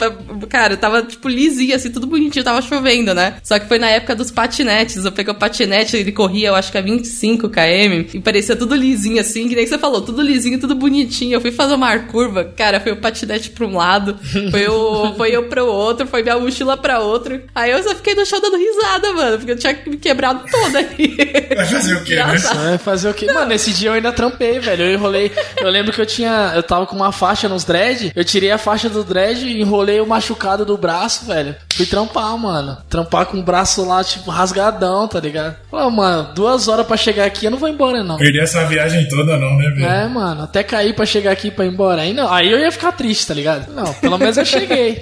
[0.49, 3.37] Cara, eu tava tipo lisinho, assim, tudo bonitinho, tava chovendo, né?
[3.43, 5.05] Só que foi na época dos patinetes.
[5.05, 8.75] Eu peguei o patinete, ele corria, eu acho que a 25 km, e parecia tudo
[8.75, 11.35] lisinho, assim, que nem você falou, tudo lisinho, tudo bonitinho.
[11.35, 14.17] Eu fui fazer uma curva, cara, foi o patinete pra um lado,
[14.51, 17.41] foi eu, foi eu pro outro, foi minha mochila pra outro.
[17.53, 20.79] Aí eu só fiquei no chão dando risada, mano, porque eu tinha me quebrado toda
[20.79, 21.17] ali.
[21.55, 22.37] Vai fazer o quê, né?
[22.37, 23.31] Vai fazer o quê?
[23.31, 24.83] Mano, esse dia eu ainda trampei, velho.
[24.83, 25.31] Eu enrolei.
[25.57, 26.51] Eu lembro que eu tinha.
[26.55, 28.11] Eu tava com uma faixa nos dread.
[28.15, 31.55] Eu tirei a faixa do dread e enrolei o machucado do braço, velho.
[31.75, 32.77] Fui trampar, mano.
[32.89, 35.55] Trampar com o braço lá, tipo, rasgadão, tá ligado?
[35.69, 38.17] Pô, mano, duas horas pra chegar aqui, eu não vou embora, não.
[38.17, 39.85] Perder essa viagem toda, não, né, velho?
[39.85, 42.01] É, mano, até cair pra chegar aqui pra ir embora.
[42.01, 43.73] Aí não, aí eu ia ficar triste, tá ligado?
[43.73, 45.01] Não, pelo menos eu cheguei.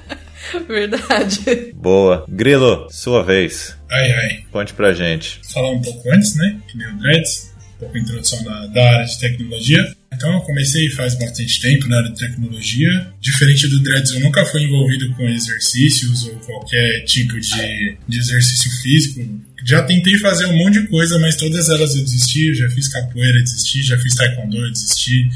[0.66, 1.72] Verdade.
[1.74, 2.24] Boa.
[2.28, 3.76] Grilo, sua vez.
[3.90, 4.44] Ai, ai.
[4.50, 5.40] Conte pra gente.
[5.52, 6.60] Falar um pouco antes, né?
[6.68, 7.52] Que nem o Dreads.
[7.76, 9.94] Um pouco a introdução da, da área de tecnologia.
[10.12, 13.12] Então eu comecei faz bastante tempo na área de tecnologia.
[13.20, 18.70] Diferente do Dreads, eu nunca fui envolvido com exercícios ou qualquer tipo de, de exercício
[18.82, 19.40] físico.
[19.64, 22.48] Já tentei fazer um monte de coisa, mas todas elas eu desisti.
[22.48, 23.82] Eu já fiz capoeira, desisti.
[23.82, 25.28] Já fiz taekwondo, desisti.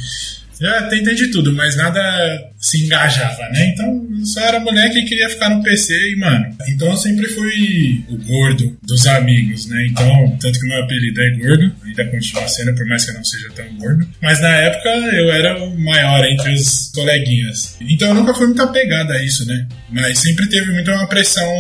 [0.61, 3.67] Já tentei de tudo, mas nada se engajava, né?
[3.69, 6.47] Então eu só era moleque e queria ficar no PC e, mano.
[6.69, 9.87] Então eu sempre fui o gordo dos amigos, né?
[9.87, 13.25] Então, tanto que meu apelido é gordo, ainda continua sendo, por mais que eu não
[13.25, 14.09] seja tão gordo.
[14.23, 17.77] Mas na época eu era o maior entre os coleguinhas.
[17.81, 19.67] Então eu nunca fui muito apegado a isso, né?
[19.91, 21.53] Mas sempre teve muita uma pressão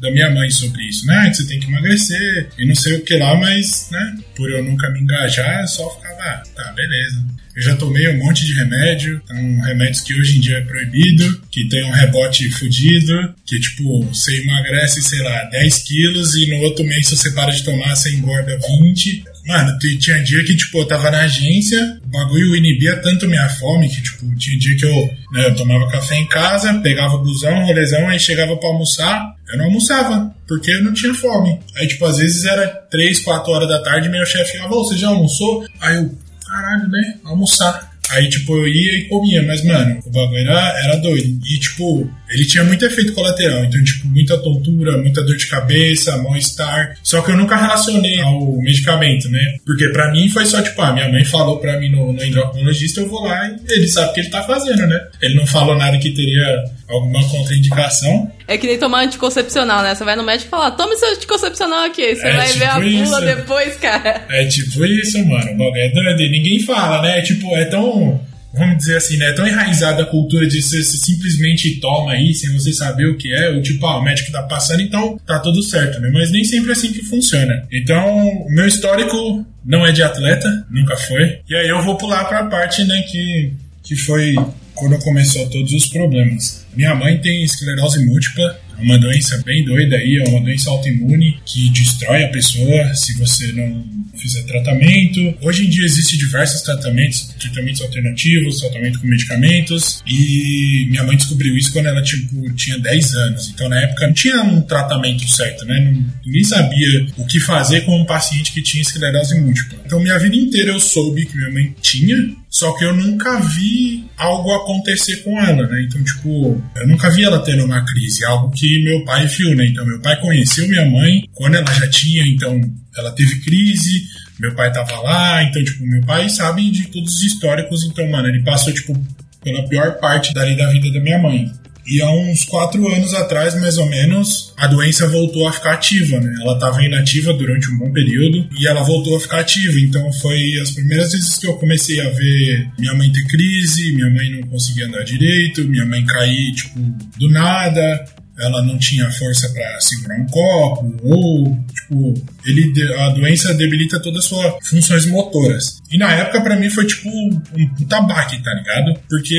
[0.00, 1.28] da minha mãe sobre isso, né?
[1.28, 4.16] Que você tem que emagrecer e não sei o que lá, mas, né?
[4.34, 7.24] Por eu nunca me engajar, eu só ficava, ah, tá, beleza.
[7.60, 11.42] Eu já tomei um monte de remédio, então remédios que hoje em dia é proibido,
[11.50, 16.64] que tem um rebote fudido, que tipo, você emagrece, sei lá, 10 quilos e no
[16.64, 19.24] outro mês você para de tomar, você engorda 20.
[19.46, 23.90] Mano, tinha dia que, tipo, eu tava na agência, o bagulho inibia tanto minha fome
[23.90, 27.66] que, tipo, tinha dia que eu, né, eu tomava café em casa, pegava o busão,
[27.66, 31.58] rolezão, aí chegava pra almoçar, eu não almoçava, porque eu não tinha fome.
[31.76, 35.08] Aí, tipo, às vezes era 3, 4 horas da tarde, meu chefe falava, você já
[35.08, 35.66] almoçou?
[35.78, 36.16] Aí eu,
[36.50, 37.90] caralho, né, almoçar.
[38.10, 41.38] Aí, tipo, eu ia e comia, mas, mano, o bagulho era, era doido.
[41.46, 43.64] E, tipo, ele tinha muito efeito colateral.
[43.64, 46.96] Então, tipo, muita tontura, muita dor de cabeça, mal-estar.
[47.04, 49.58] Só que eu nunca relacionei ao medicamento, né?
[49.64, 53.00] Porque pra mim foi só, tipo, ah, minha mãe falou pra mim no, no endocrinologista,
[53.00, 55.00] eu vou lá e ele sabe o que ele tá fazendo, né?
[55.22, 58.30] Ele não falou nada que teria alguma contraindicação.
[58.52, 59.94] É que nem tomar anticoncepcional, né?
[59.94, 62.16] Você vai no médico e fala, tome seu anticoncepcional aqui.
[62.16, 63.20] Você É vai tipo ver a bula isso.
[63.36, 64.26] depois, cara.
[64.28, 65.52] É tipo isso, mano.
[65.52, 66.20] O bagulho é doido.
[66.20, 67.22] E ninguém fala, né?
[67.22, 68.20] Tipo, é tão.
[68.52, 69.26] Vamos dizer assim, né?
[69.28, 73.32] É tão enraizada a cultura de você, simplesmente toma aí sem você saber o que
[73.32, 73.50] é.
[73.50, 76.10] Ou tipo, ah, o médico tá passando, então tá tudo certo, né?
[76.12, 77.64] Mas nem sempre é assim que funciona.
[77.70, 81.38] Então, o meu histórico não é de atleta, nunca foi.
[81.48, 83.52] E aí eu vou pular pra parte, né, que,
[83.84, 84.34] que foi
[84.80, 86.66] quando começou todos os problemas.
[86.74, 91.38] Minha mãe tem esclerose múltipla, é uma doença bem doida aí, é uma doença autoimune
[91.44, 93.84] que destrói a pessoa se você não
[94.16, 95.34] fizer tratamento.
[95.42, 101.56] Hoje em dia existem diversos tratamentos, tratamentos alternativos, tratamento com medicamentos, e minha mãe descobriu
[101.56, 103.50] isso quando ela tipo, tinha 10 anos.
[103.52, 105.80] Então na época não tinha um tratamento certo, né?
[105.80, 109.78] Não- ninguém sabia o que fazer com um paciente que tinha esclerose múltipla.
[109.84, 112.16] Então minha vida inteira eu soube que minha mãe tinha,
[112.50, 115.86] só que eu nunca vi algo acontecer com ela, né?
[115.88, 119.66] Então, tipo, eu nunca vi ela tendo uma crise, algo que meu pai viu, né?
[119.66, 122.60] Então, meu pai conheceu minha mãe quando ela já tinha, então,
[122.98, 124.02] ela teve crise,
[124.40, 128.26] meu pai tava lá, então, tipo, meu pai sabe de todos os históricos, então, mano,
[128.26, 129.00] ele passou, tipo,
[129.44, 131.52] pela pior parte dali da vida da minha mãe.
[131.86, 136.20] E há uns quatro anos atrás, mais ou menos, a doença voltou a ficar ativa,
[136.20, 136.32] né?
[136.40, 139.78] Ela estava inativa durante um bom período e ela voltou a ficar ativa.
[139.78, 144.10] Então foi as primeiras vezes que eu comecei a ver minha mãe ter crise, minha
[144.10, 146.78] mãe não conseguia andar direito, minha mãe cair, tipo,
[147.18, 148.04] do nada.
[148.40, 152.14] Ela não tinha força para segurar um copo, ou, tipo,
[152.46, 155.80] ele, a doença debilita todas as suas funções motoras.
[155.90, 157.40] E na época, pra mim, foi tipo um
[157.76, 158.98] puta baque, tá ligado?
[159.08, 159.38] Porque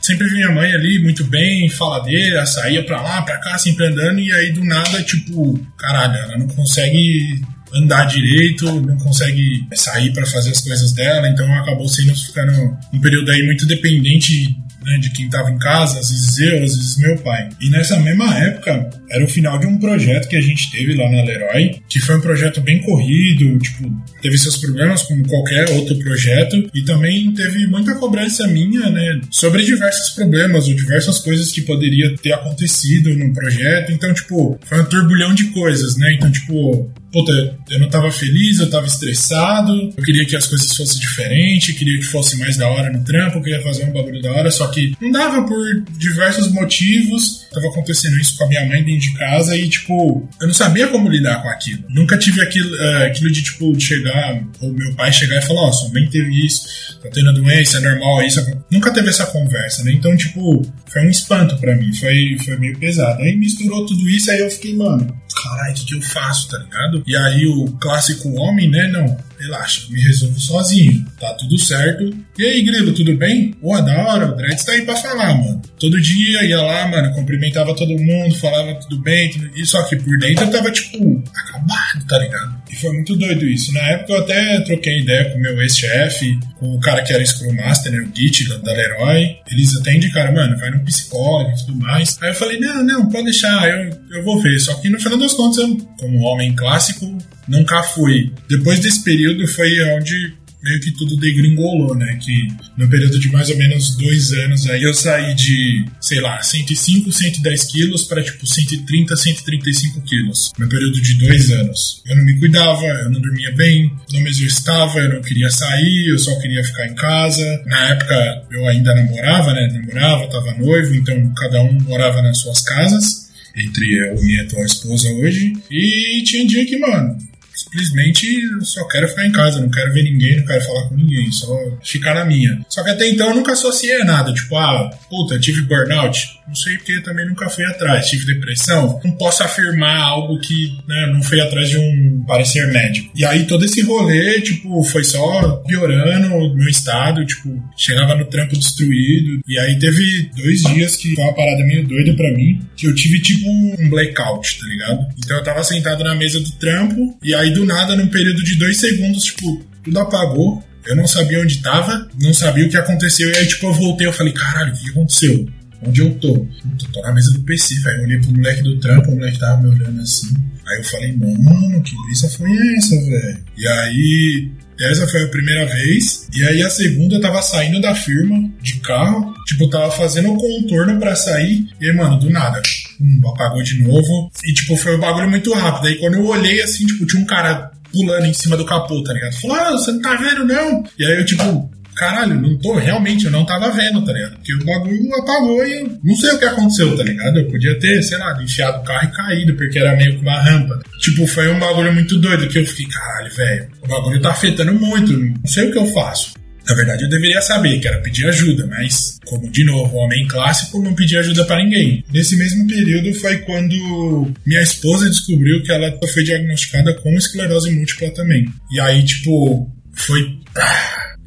[0.00, 4.20] sempre vi minha mãe ali muito bem, faladeira, saía pra lá, pra cá, sempre andando,
[4.20, 7.40] e aí do nada, tipo, caralho, ela não consegue
[7.74, 12.52] andar direito, não consegue sair pra fazer as coisas dela, então acabou sendo ficando
[12.92, 16.76] um período aí muito dependente né, de quem estava em casa, às vezes eu, às
[16.76, 17.48] vezes meu pai.
[17.60, 21.10] E nessa mesma época, era o final de um projeto que a gente teve lá
[21.10, 25.98] na Leroy, que foi um projeto bem corrido, tipo, teve seus problemas como qualquer outro
[25.98, 31.62] projeto, e também teve muita cobrança minha, né, sobre diversos problemas ou diversas coisas que
[31.62, 33.92] poderia ter acontecido no projeto.
[33.92, 36.14] Então, tipo, foi um turbulhão de coisas, né?
[36.14, 40.74] Então, tipo, puta, eu não tava feliz, eu tava estressado, eu queria que as coisas
[40.74, 44.32] fossem diferentes, queria que fosse mais da hora no trampo, queria fazer um bagulho da
[44.32, 47.44] hora, só que não dava por diversos motivos.
[47.54, 50.88] Tava acontecendo isso com a minha mãe dentro de casa e, tipo, eu não sabia
[50.88, 51.84] como lidar com aquilo.
[51.88, 55.68] Nunca tive aquilo, eh, aquilo de, tipo, de chegar, ou meu pai chegar e falar,
[55.68, 56.62] ó, sua mãe teve isso,
[57.00, 58.44] tá tendo doença, é normal, isso.
[58.72, 59.92] Nunca teve essa conversa, né?
[59.92, 63.22] Então, tipo, foi um espanto pra mim, foi, foi meio pesado.
[63.22, 66.58] Aí misturou tudo isso, aí eu fiquei, mano, caralho, o que, que eu faço, tá
[66.58, 67.02] ligado?
[67.06, 68.88] E aí o clássico homem, né?
[68.88, 72.14] Não, relaxa, me resolvo sozinho, tá tudo certo.
[72.38, 73.52] E aí, Grilo, tudo bem?
[73.52, 75.60] Pô, da hora, o Dreads tá aí pra falar, mano.
[75.78, 79.50] Todo dia ia lá, mano, cumprimentava todo mundo, falava tudo bem, tudo...
[79.54, 82.63] e só que por dentro eu tava, tipo, acabado, tá ligado?
[82.74, 83.72] E foi muito doido isso.
[83.72, 87.24] Na época eu até troquei ideia com o meu ex-chefe, com o cara que era
[87.24, 89.36] Scrum Master, né, o Git, da, Leroy.
[89.48, 92.18] Eles até indicaram, mano, vai no psicólogo e tudo mais.
[92.20, 94.58] Aí eu falei, não, não, pode deixar, eu, eu vou ver.
[94.58, 98.32] Só que no final das contas, eu, como homem clássico, nunca fui.
[98.48, 100.34] Depois desse período foi onde
[100.64, 102.18] meio que tudo degringolou, né?
[102.20, 106.42] Que no período de mais ou menos dois anos aí eu saí de, sei lá,
[106.42, 110.52] 105, 110 quilos para tipo 130, 135 quilos.
[110.58, 112.02] No período de dois anos.
[112.06, 116.08] Eu não me cuidava, eu não dormia bem, não me exercitava, eu não queria sair,
[116.08, 117.62] eu só queria ficar em casa.
[117.66, 119.68] Na época eu ainda namorava, né?
[119.70, 123.24] Namorava, tava noivo, então cada um morava nas suas casas.
[123.56, 125.52] Entre eu e minha atual esposa hoje.
[125.70, 127.16] E tinha dia que, mano,
[127.54, 128.26] simplesmente
[128.62, 131.48] só quero ficar em casa, não quero ver ninguém, não quero falar com ninguém, só
[131.82, 132.60] ficar na minha.
[132.68, 136.34] Só que até então eu nunca associei a nada, tipo, ah, puta, tive burnout.
[136.46, 138.08] Não sei porque também nunca fui atrás.
[138.08, 139.00] Tive depressão.
[139.02, 143.10] Não posso afirmar algo que né, não fui atrás de um parecer médico.
[143.14, 147.24] E aí todo esse rolê, tipo, foi só piorando o meu estado.
[147.24, 149.40] Tipo, chegava no trampo destruído.
[149.46, 152.60] E aí teve dois dias que foi uma parada meio doida pra mim.
[152.76, 155.06] Que eu tive tipo um blackout, tá ligado?
[155.18, 157.18] Então eu tava sentado na mesa do trampo.
[157.22, 160.62] E aí do nada, num período de dois segundos, tipo, tudo apagou.
[160.86, 163.30] Eu não sabia onde tava, não sabia o que aconteceu.
[163.30, 165.48] E aí, tipo, eu voltei, eu falei, caralho, o que aconteceu?
[165.86, 166.34] onde eu tô.
[166.34, 167.98] Eu tô na mesa do PC, velho.
[167.98, 170.34] Eu olhei pro moleque do trampo, o moleque tava me olhando assim.
[170.66, 173.38] Aí eu falei, mano, que brisa foi essa, velho?
[173.56, 176.26] E aí, essa foi a primeira vez.
[176.34, 179.34] E aí a segunda eu tava saindo da firma de carro.
[179.46, 181.66] Tipo, tava fazendo um contorno para sair.
[181.80, 182.62] E aí, mano, do nada.
[183.00, 184.30] Hum, apagou de novo.
[184.44, 185.88] E tipo, foi um bagulho muito rápido.
[185.88, 189.12] Aí quando eu olhei assim, tipo, tinha um cara pulando em cima do capô, tá
[189.12, 189.34] ligado?
[189.40, 190.84] Falou, ah, você não tá vendo, não?
[190.98, 194.34] E aí eu, tipo, caralho, não tô, realmente, eu não tava vendo, tá ligado?
[194.34, 197.38] Porque o bagulho apagou e não sei o que aconteceu, tá ligado?
[197.38, 200.40] Eu podia ter, sei lá, enfiado o carro e caído, porque era meio que uma
[200.40, 200.80] rampa.
[201.00, 204.74] Tipo, foi um bagulho muito doido que eu fiquei, caralho, velho, o bagulho tá afetando
[204.74, 206.34] muito, não sei o que eu faço.
[206.66, 210.82] Na verdade, eu deveria saber que era pedir ajuda, mas, como de novo, homem clássico,
[210.82, 212.02] não pedi ajuda para ninguém.
[212.12, 218.10] Nesse mesmo período foi quando minha esposa descobriu que ela foi diagnosticada com esclerose múltipla
[218.14, 218.46] também.
[218.72, 220.38] E aí, tipo, foi.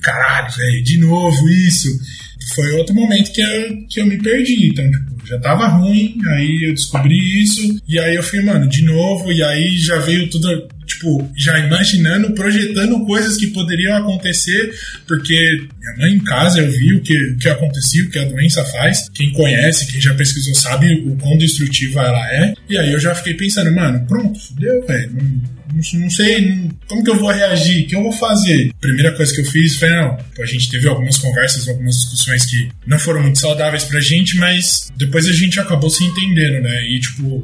[0.01, 1.87] Caralho, velho, de novo isso.
[2.55, 4.69] Foi outro momento que eu, que eu me perdi.
[4.69, 8.83] Então, tipo, já tava ruim, aí eu descobri isso, e aí eu fui, mano, de
[8.83, 14.73] novo, e aí já veio tudo, tipo, já imaginando, projetando coisas que poderiam acontecer,
[15.07, 18.25] porque minha mãe em casa eu vi o que, o que acontecia, o que a
[18.25, 19.07] doença faz.
[19.13, 22.53] Quem conhece, quem já pesquisou, sabe o quão destrutiva ela é.
[22.69, 25.11] E aí eu já fiquei pensando, mano, pronto, fudeu, velho
[25.93, 28.73] não, sei não, como que eu vou reagir, o que eu vou fazer.
[28.79, 32.69] Primeira coisa que eu fiz foi, não, a gente teve algumas conversas, algumas discussões que
[32.85, 36.83] não foram muito saudáveis pra gente, mas depois a gente acabou se entendendo, né?
[36.85, 37.43] E, tipo,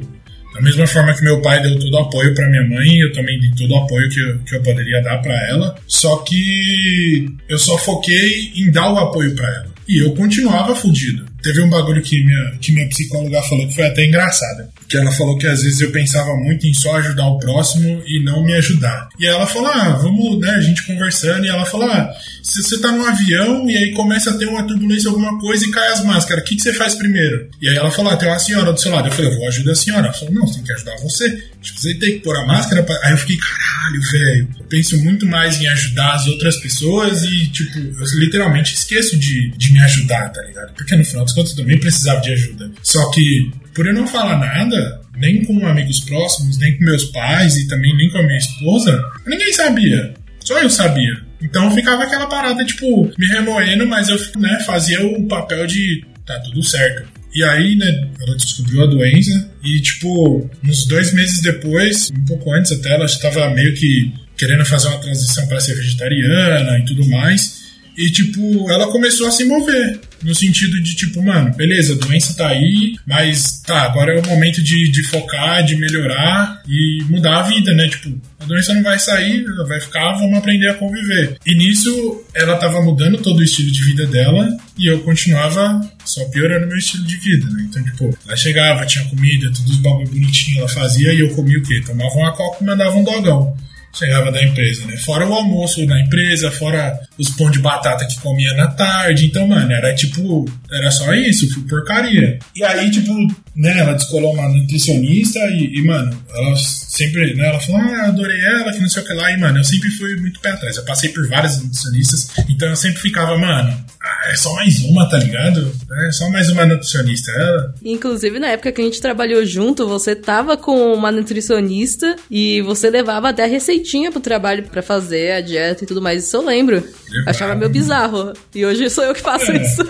[0.54, 3.40] da mesma forma que meu pai deu todo o apoio para minha mãe, eu também
[3.40, 5.74] dei todo o apoio que eu, que eu poderia dar para ela.
[5.88, 9.74] Só que eu só foquei em dar o apoio para ela.
[9.88, 11.26] E eu continuava fudido.
[11.44, 14.66] Teve um bagulho que minha, que minha psicóloga falou que foi até engraçado.
[14.88, 18.24] Que ela falou que às vezes eu pensava muito em só ajudar o próximo e
[18.24, 19.10] não me ajudar.
[19.20, 21.44] E ela falou: ah, vamos, né, a gente conversando.
[21.44, 22.10] E ela falou: ah,
[22.42, 25.70] se você tá num avião e aí começa a ter uma turbulência, alguma coisa e
[25.70, 27.46] cai as máscaras, o que, que você faz primeiro?
[27.60, 29.08] E aí ela falou: ah, tem uma senhora do seu lado.
[29.08, 30.06] Eu falei: eu vou ajudar a senhora.
[30.06, 31.44] Ela falou: não, você tem que ajudar você.
[31.62, 32.82] Você tem que pôr a máscara.
[32.82, 32.98] Pra...
[33.02, 34.48] Aí eu fiquei: caralho, velho.
[34.60, 39.50] Eu penso muito mais em ajudar as outras pessoas e, tipo, eu literalmente esqueço de,
[39.50, 40.72] de me ajudar, tá ligado?
[40.74, 42.70] Porque no final das contas eu também precisava de ajuda.
[42.82, 47.56] Só que, por eu não falar nada, nem com amigos próximos, nem com meus pais
[47.56, 50.14] e também nem com a minha esposa, ninguém sabia.
[50.40, 51.12] Só eu sabia.
[51.42, 56.38] Então ficava aquela parada, tipo, me remoendo, mas eu né, fazia o papel de tá
[56.40, 57.06] tudo certo.
[57.34, 62.52] E aí, né, ela descobriu a doença e, tipo, uns dois meses depois, um pouco
[62.52, 67.08] antes até, ela estava meio que querendo fazer uma transição para ser vegetariana e tudo
[67.08, 67.64] mais.
[67.96, 70.00] E, tipo, ela começou a se mover.
[70.24, 74.26] No sentido de, tipo, mano, beleza, a doença tá aí, mas tá, agora é o
[74.26, 77.86] momento de, de focar, de melhorar e mudar a vida, né?
[77.88, 81.36] Tipo, a doença não vai sair, ela vai ficar, vamos aprender a conviver.
[81.44, 86.24] E nisso, ela tava mudando todo o estilo de vida dela e eu continuava só
[86.30, 87.66] piorando meu estilo de vida, né?
[87.68, 91.58] Então, tipo, ela chegava, tinha comida, tudo os bagulho bonitinho, ela fazia e eu comia
[91.58, 91.82] o quê?
[91.86, 93.54] Tomava uma coca e mandava um dogão
[93.94, 94.96] chegava da empresa, né?
[94.96, 99.26] Fora o almoço na empresa, fora os pão de batata que comia na tarde.
[99.26, 102.38] Então, mano, era tipo, era só isso, porcaria.
[102.54, 103.12] E aí, tipo,
[103.54, 108.40] né, ela descolou uma nutricionista e, e, mano, ela sempre, né, ela falou, ah, adorei
[108.40, 109.30] ela, que não sei o que lá.
[109.30, 110.76] E, mano, eu sempre fui muito pé atrás.
[110.76, 115.08] Eu passei por várias nutricionistas, então eu sempre ficava, mano, ah, é só mais uma,
[115.08, 115.72] tá ligado?
[116.06, 117.30] É só mais uma nutricionista.
[117.32, 117.74] Ela...
[117.82, 122.90] Inclusive, na época que a gente trabalhou junto, você tava com uma nutricionista e você
[122.90, 126.24] levava até a receitinha pro trabalho para fazer a dieta e tudo mais.
[126.24, 126.76] Isso eu lembro.
[126.76, 128.32] Eu Achava meio bizarro.
[128.54, 129.62] E hoje sou eu que faço é.
[129.62, 129.82] isso.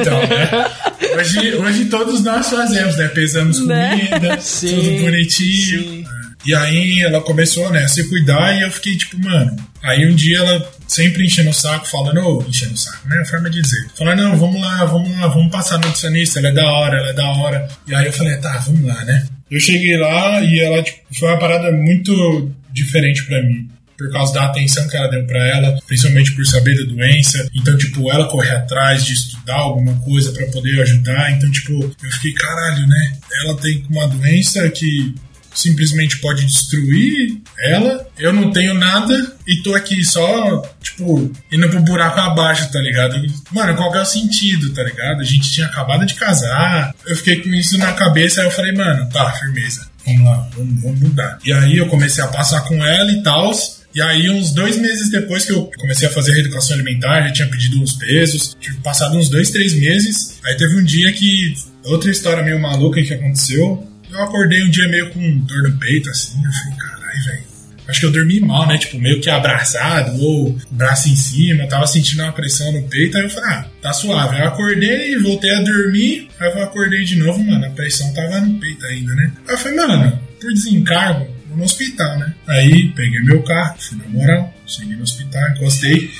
[0.00, 0.92] Então, né?
[1.14, 3.01] Hoje, hoje todos nós fazemos, né?
[3.08, 4.08] Pesamos né?
[4.08, 4.74] comida, Sim.
[4.74, 5.82] tudo bonitinho.
[5.82, 6.04] Sim.
[6.44, 9.54] E aí ela começou, né, a se cuidar e eu fiquei tipo, mano.
[9.80, 13.20] Aí um dia ela sempre enchendo o saco, falando, ô, enchendo o saco, né?
[13.20, 13.86] A forma de dizer.
[13.96, 17.10] Falando, não, vamos lá, vamos lá, vamos passar no nutricionista, ela é da hora, ela
[17.10, 17.68] é da hora.
[17.86, 19.26] E aí eu falei, tá, vamos lá, né?
[19.50, 23.68] Eu cheguei lá e ela, tipo, foi uma parada muito diferente para mim
[24.02, 27.48] por causa da atenção que ela deu para ela, principalmente por saber da doença.
[27.54, 31.30] Então, tipo, ela correr atrás de estudar alguma coisa para poder ajudar.
[31.32, 33.12] Então, tipo, eu fiquei, caralho, né?
[33.42, 35.14] Ela tem uma doença que
[35.54, 38.06] simplesmente pode destruir ela.
[38.18, 43.22] Eu não tenho nada e tô aqui só, tipo, indo pro buraco abaixo, tá ligado?
[43.52, 45.20] Mano, qual que é o sentido, tá ligado?
[45.20, 46.94] A gente tinha acabado de casar.
[47.06, 49.86] Eu fiquei com isso na cabeça, aí eu falei, mano, tá, firmeza.
[50.04, 51.38] Vamos lá, vamos, vamos mudar.
[51.44, 53.52] E aí eu comecei a passar com ela e tal.
[53.94, 57.48] E aí, uns dois meses depois que eu comecei a fazer reeducação alimentar, já tinha
[57.48, 60.38] pedido uns pesos, tive passado uns dois, três meses.
[60.44, 63.86] Aí teve um dia que, outra história meio maluca que aconteceu.
[64.10, 66.42] Eu acordei um dia meio com dor no peito, assim.
[66.42, 67.52] Eu falei, caralho, velho.
[67.88, 68.78] Acho que eu dormi mal, né?
[68.78, 73.18] Tipo, meio que abraçado, ou braço em cima, tava sentindo uma pressão no peito.
[73.18, 74.38] Aí eu falei, ah, tá suave.
[74.38, 76.28] Eu acordei, voltei a dormir.
[76.40, 77.66] Aí eu acordei de novo, mano.
[77.66, 79.32] A pressão tava no peito ainda, né?
[79.48, 82.34] Aí eu falei, mano, por desencargo, no hospital, né?
[82.46, 86.10] Aí peguei meu carro, fui na moral, cheguei no hospital, encostei.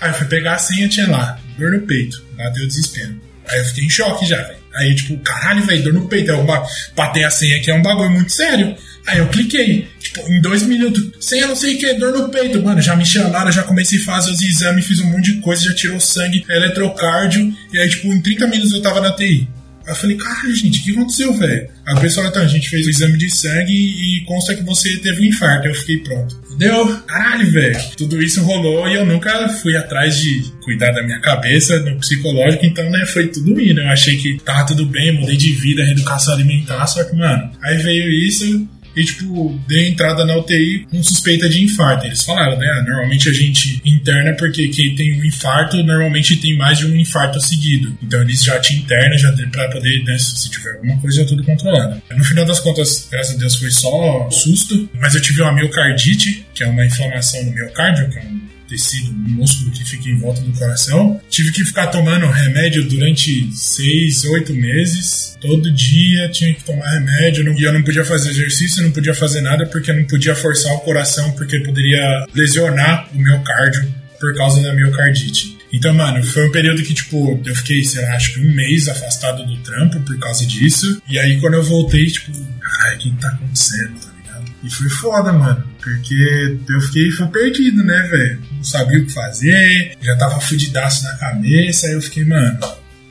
[0.00, 2.24] Aí fui pegar a senha, tinha lá, dor no peito.
[2.36, 3.20] Lá deu desespero.
[3.48, 4.58] Aí eu fiquei em choque já, velho.
[4.74, 6.30] Aí, tipo, caralho, velho, dor no peito.
[6.30, 6.46] Aí eu
[6.94, 8.76] bater a senha aqui é um bagulho muito sério.
[9.06, 12.62] Aí eu cliquei, tipo, em dois minutos, senha não sei o que, dor no peito.
[12.62, 15.64] Mano, já me chamaram, já comecei a fazer os exames, fiz um monte de coisa,
[15.64, 17.52] já tirou sangue, eletrocárdio.
[17.72, 19.48] E aí, tipo, em 30 minutos eu tava na TI.
[19.88, 21.66] Aí eu falei, caralho, gente, o que aconteceu, velho?
[21.86, 25.22] A pessoa, então, a gente fez o exame de sangue e consta que você teve
[25.22, 25.66] um infarto.
[25.66, 26.38] Eu fiquei pronto.
[26.58, 27.80] Deu, caralho, velho.
[27.96, 32.66] Tudo isso rolou e eu nunca fui atrás de cuidar da minha cabeça, no psicológico,
[32.66, 33.80] então, né, foi tudo indo.
[33.80, 37.78] Eu achei que tava tudo bem, mudei de vida, reeducação alimentar, só que, mano, aí
[37.78, 42.06] veio isso, e, tipo, dei entrada na UTI com suspeita de infarto.
[42.06, 42.84] Eles falaram, né?
[42.84, 47.40] Normalmente a gente interna porque quem tem um infarto normalmente tem mais de um infarto
[47.40, 47.96] seguido.
[48.02, 51.44] Então eles já te internam já para poder, né, se tiver alguma coisa, já tudo
[51.44, 52.02] controlado.
[52.10, 56.44] No final das contas, graças a Deus, foi só susto, mas eu tive uma miocardite,
[56.52, 60.40] que é uma inflamação no miocárdio, que é um tecido, músculo que fica em volta
[60.40, 61.20] do coração.
[61.28, 65.36] Tive que ficar tomando remédio durante seis, oito meses.
[65.40, 67.52] Todo dia tinha que tomar remédio.
[67.58, 70.72] E eu não podia fazer exercício, não podia fazer nada porque eu não podia forçar
[70.74, 75.56] o coração, porque poderia lesionar o miocárdio por causa da miocardite.
[75.72, 78.88] Então, mano, foi um período que, tipo, eu fiquei, sei lá, acho que um mês
[78.88, 81.00] afastado do trampo por causa disso.
[81.08, 84.17] E aí, quando eu voltei, tipo, caralho, o que tá acontecendo?
[84.62, 85.64] E foi foda, mano.
[85.80, 88.42] Porque eu fiquei fui perdido, né, velho?
[88.52, 92.58] Não sabia o que fazer, já tava fudidaço na cabeça, aí eu fiquei, mano,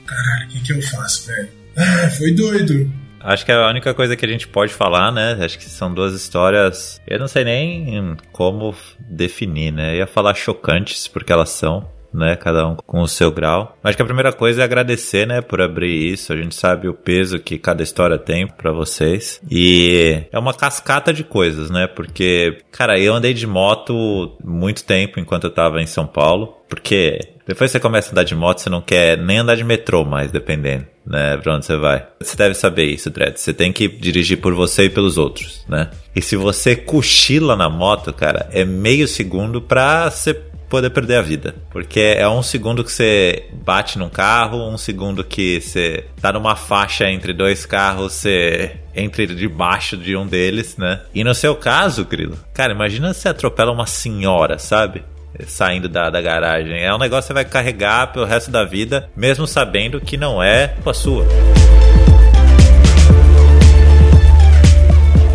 [0.05, 1.49] caralho, o que que eu faço, velho?
[1.75, 2.91] Ah, foi doido.
[3.19, 5.37] Acho que é a única coisa que a gente pode falar, né?
[5.41, 7.01] Acho que são duas histórias.
[7.05, 8.75] Eu não sei nem como
[9.09, 9.93] definir, né?
[9.93, 12.35] Eu ia falar chocantes, porque elas são né?
[12.35, 13.77] Cada um com o seu grau.
[13.83, 16.33] Acho que a primeira coisa é agradecer, né, por abrir isso.
[16.33, 19.39] A gente sabe o peso que cada história tem para vocês.
[19.49, 21.87] E é uma cascata de coisas, né?
[21.87, 26.57] Porque, cara, eu andei de moto muito tempo enquanto eu tava em São Paulo.
[26.69, 30.03] Porque depois você começa a andar de moto, você não quer nem andar de metrô
[30.03, 32.05] mais, dependendo, né, pra onde você vai.
[32.19, 33.37] Você deve saber isso, Dredd.
[33.37, 35.89] Você tem que dirigir por você e pelos outros, né?
[36.13, 40.33] E se você cochila na moto, cara, é meio segundo pra você
[40.69, 41.55] poder perder a vida.
[41.69, 46.55] Porque é um segundo que você bate num carro, um segundo que você tá numa
[46.55, 51.01] faixa entre dois carros, você entra debaixo de um deles, né?
[51.13, 55.03] E no seu caso, Grilo, cara, imagina se atropela uma senhora, sabe?
[55.45, 56.83] Saindo da, da garagem.
[56.83, 60.41] É um negócio que você vai carregar pelo resto da vida, mesmo sabendo que não
[60.41, 61.25] é a sua.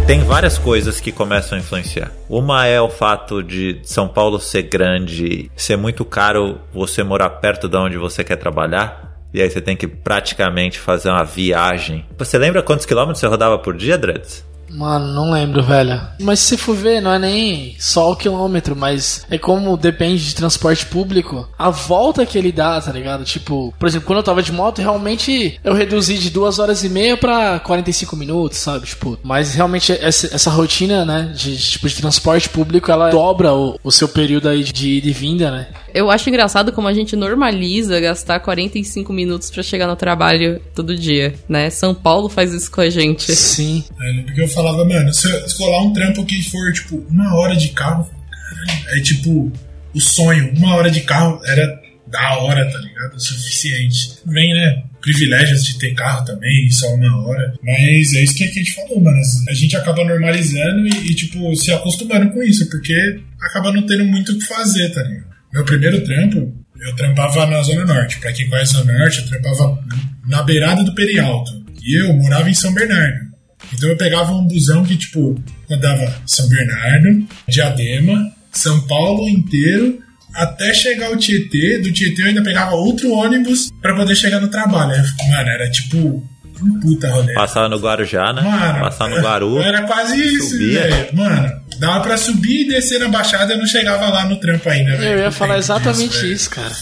[0.06, 2.10] Tem várias coisas que começam a influenciar.
[2.28, 7.68] Uma é o fato de São Paulo ser grande, ser muito caro você morar perto
[7.68, 9.16] de onde você quer trabalhar.
[9.32, 12.04] E aí você tem que praticamente fazer uma viagem.
[12.18, 14.44] Você lembra quantos quilômetros você rodava por dia, Dreads?
[14.72, 16.00] Mano, não lembro, velho.
[16.20, 20.34] Mas se for ver, não é nem só o quilômetro, mas é como depende de
[20.34, 23.24] transporte público, a volta que ele dá, tá ligado?
[23.24, 26.88] Tipo, por exemplo, quando eu tava de moto, realmente eu reduzi de duas horas e
[26.88, 28.86] meia pra 45 minutos, sabe?
[28.86, 33.78] Tipo, mas realmente essa, essa rotina, né, de, tipo, de transporte público, ela dobra o,
[33.84, 35.66] o seu período aí de ida e vinda, né?
[35.94, 40.96] Eu acho engraçado como a gente normaliza gastar 45 minutos para chegar no trabalho todo
[40.96, 41.70] dia, né?
[41.70, 43.34] São Paulo faz isso com a gente.
[43.34, 43.84] Sim.
[44.00, 47.54] É, porque eu falava, mano, se eu colar um trampo que for, tipo, uma hora
[47.56, 48.08] de carro,
[48.88, 49.52] é tipo,
[49.94, 50.52] o sonho.
[50.56, 53.14] Uma hora de carro era da hora, tá ligado?
[53.14, 54.18] O suficiente.
[54.26, 54.84] Vem, né?
[55.00, 57.52] Privilégios de ter carro também, só uma hora.
[57.62, 59.20] Mas é isso que a gente falou, mano.
[59.48, 64.04] A gente acaba normalizando e, e tipo, se acostumando com isso, porque acaba não tendo
[64.04, 65.31] muito o que fazer, tá ligado?
[65.52, 68.18] Meu primeiro trampo, eu trampava na Zona Norte.
[68.18, 69.78] Pra quem conhece a Zona Norte, eu trampava
[70.26, 71.50] na beirada do Perialto.
[71.82, 73.32] E eu morava em São Bernardo.
[73.72, 79.98] Então eu pegava um busão que, tipo, rodava São Bernardo, Diadema, São Paulo inteiro,
[80.34, 81.78] até chegar ao Tietê.
[81.78, 85.02] Do Tietê eu ainda pegava outro ônibus para poder chegar no trabalho.
[85.28, 85.98] Mano, era tipo
[86.62, 87.34] um puta rolê.
[87.34, 88.42] Passava no Guarujá, né?
[88.42, 89.58] Mano, Passava no Guaru.
[89.58, 91.16] Era quase isso, velho.
[91.16, 91.52] Mano,
[91.82, 95.18] dava pra subir e descer na baixada, eu não chegava lá no trampo ainda, velho.
[95.18, 96.72] Eu ia falar exatamente isso, cara.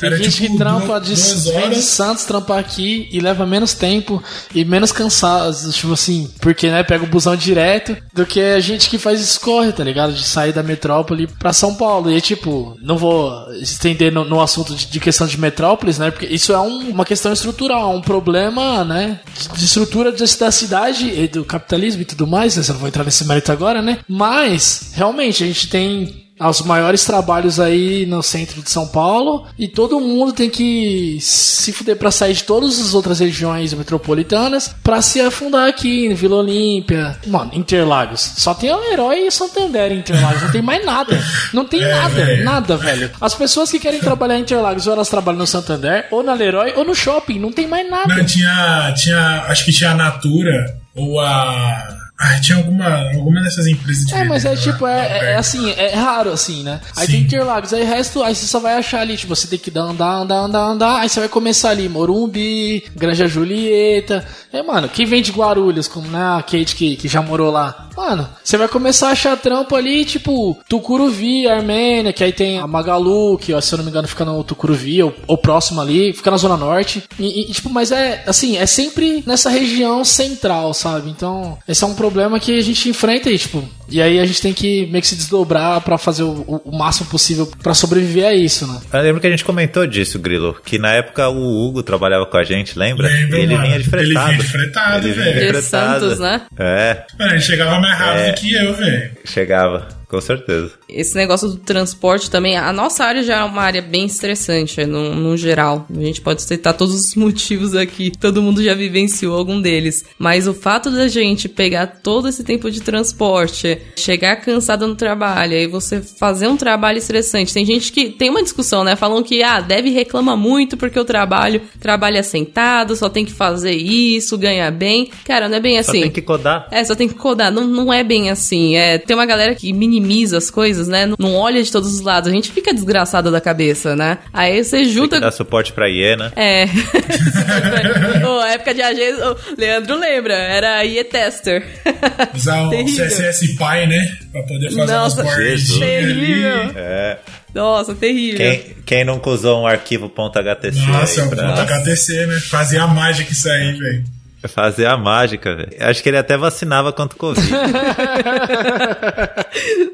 [0.00, 1.82] Tem Era gente tipo que trampa de, vem de.
[1.82, 4.22] Santos trampar aqui e leva menos tempo
[4.54, 8.88] e menos cansado, tipo assim, porque né, pega o busão direto do que a gente
[8.88, 10.12] que faz escorre, tá ligado?
[10.14, 12.10] De sair da metrópole pra São Paulo.
[12.10, 13.30] E tipo, não vou
[13.60, 16.10] estender no, no assunto de, de questão de metrópoles, né?
[16.10, 19.20] Porque isso é um- uma questão estrutural, um problema, né?
[19.56, 22.62] De, estrutura de- da cidade e do capitalismo e tudo mais, né?
[22.66, 23.98] Eu não vou entrar nesse mérito agora, né?
[24.08, 29.68] Mas, realmente, a gente tem os maiores trabalhos aí no centro de São Paulo e
[29.68, 35.02] todo mundo tem que se fuder pra sair de todas as outras regiões metropolitanas pra
[35.02, 37.16] se afundar aqui em Vila Olímpia.
[37.26, 38.20] Mano, Interlagos.
[38.36, 41.22] Só tem o Herói e Santander em Interlagos, não tem mais nada.
[41.52, 43.10] Não tem É, nada, nada, velho.
[43.20, 46.72] As pessoas que querem trabalhar em Interlagos ou elas trabalham no Santander, ou na Leroy,
[46.76, 48.14] ou no shopping, não tem mais nada.
[48.14, 49.44] Não, tinha, tinha.
[49.48, 51.99] Acho que tinha a Natura ou a.
[52.22, 55.70] Ah, tinha alguma, alguma dessas empresas de É, mas é tipo, lá é, é assim,
[55.70, 56.78] é raro assim, né?
[56.94, 57.12] Aí Sim.
[57.12, 59.70] tem Interlagos, aí o resto, aí você só vai achar ali, tipo, você tem que
[59.70, 64.22] dar, andar, andar, andar, andar, aí você vai começar ali, Morumbi, Granja Julieta.
[64.52, 67.88] É, mano, quem vem de Guarulhos, como né, a Kate que, que já morou lá.
[68.00, 72.66] Mano, você vai começar a achar trampo ali, tipo, Tucuruvi, Armênia, que aí tem a
[72.66, 76.30] Magalu, que se eu não me engano fica no Tucuruvi, ou, ou próximo ali, fica
[76.30, 77.04] na Zona Norte.
[77.18, 81.10] E, e, tipo, mas é, assim, é sempre nessa região central, sabe?
[81.10, 84.40] Então, esse é um problema que a gente enfrenta aí, tipo, e aí a gente
[84.40, 88.34] tem que meio que se desdobrar pra fazer o, o- máximo possível pra sobreviver a
[88.34, 88.80] isso, né?
[88.92, 92.36] Eu lembro que a gente comentou disso, Grilo, que na época o Hugo trabalhava com
[92.36, 93.08] a gente, lembra?
[93.08, 93.66] Lembro, ele mano.
[93.66, 94.26] vinha de Ele fretado.
[94.30, 95.52] vinha de fretado, Ele vinha velho.
[95.52, 95.62] de.
[95.62, 96.42] Santos, né?
[96.58, 98.32] É, Mano, ele chegava mais rápido É.
[98.32, 99.10] que eu, velho.
[99.24, 100.72] chegava, com certeza.
[100.88, 105.14] Esse negócio do transporte também, a nossa área já é uma área bem estressante, no,
[105.14, 105.86] no geral.
[105.88, 110.04] A gente pode citar todos os motivos aqui, todo mundo já vivenciou algum deles.
[110.18, 115.54] Mas o fato da gente pegar todo esse tempo de transporte, chegar cansado no trabalho,
[115.54, 117.54] aí você fazer um trabalho estressante.
[117.54, 118.96] Tem gente que tem uma discussão, né?
[118.96, 123.76] Falam que, ah, deve reclama muito porque o trabalho trabalha sentado, só tem que fazer
[123.76, 125.08] isso, ganhar bem.
[125.24, 126.00] Cara, não é bem Só assim.
[126.02, 126.66] tem que codar.
[126.72, 127.52] É, só tem que codar.
[127.52, 128.74] Não, não é bem assim.
[128.74, 129.99] É, tem uma galera que minimiza
[130.36, 131.06] as coisas, né?
[131.18, 132.30] Não- olha de todos os lados.
[132.30, 134.18] A gente fica desgraçado da cabeça, né?
[134.32, 135.16] Aí você Tem junta.
[135.16, 136.32] que dar suporte pra hiena.
[136.36, 136.64] É.
[138.26, 139.30] Ô, época de agência.
[139.30, 141.64] O Leandro lembra, era IE Tester.
[142.34, 142.70] Usar o.
[142.70, 144.16] CSS Pi, né?
[144.32, 145.34] Pra poder fazer Nossa, umas.
[145.78, 146.72] Terrível.
[146.76, 147.18] É.
[147.54, 148.36] Nossa, terrível.
[148.38, 152.38] Quem, quem nunca usou um arquivo .htc Nossa, aí pra HTC, né?
[152.40, 154.04] Fazer a mágica isso aí, velho.
[154.48, 155.70] Fazer a mágica, velho.
[155.80, 157.48] Acho que ele até vacinava contra o Covid.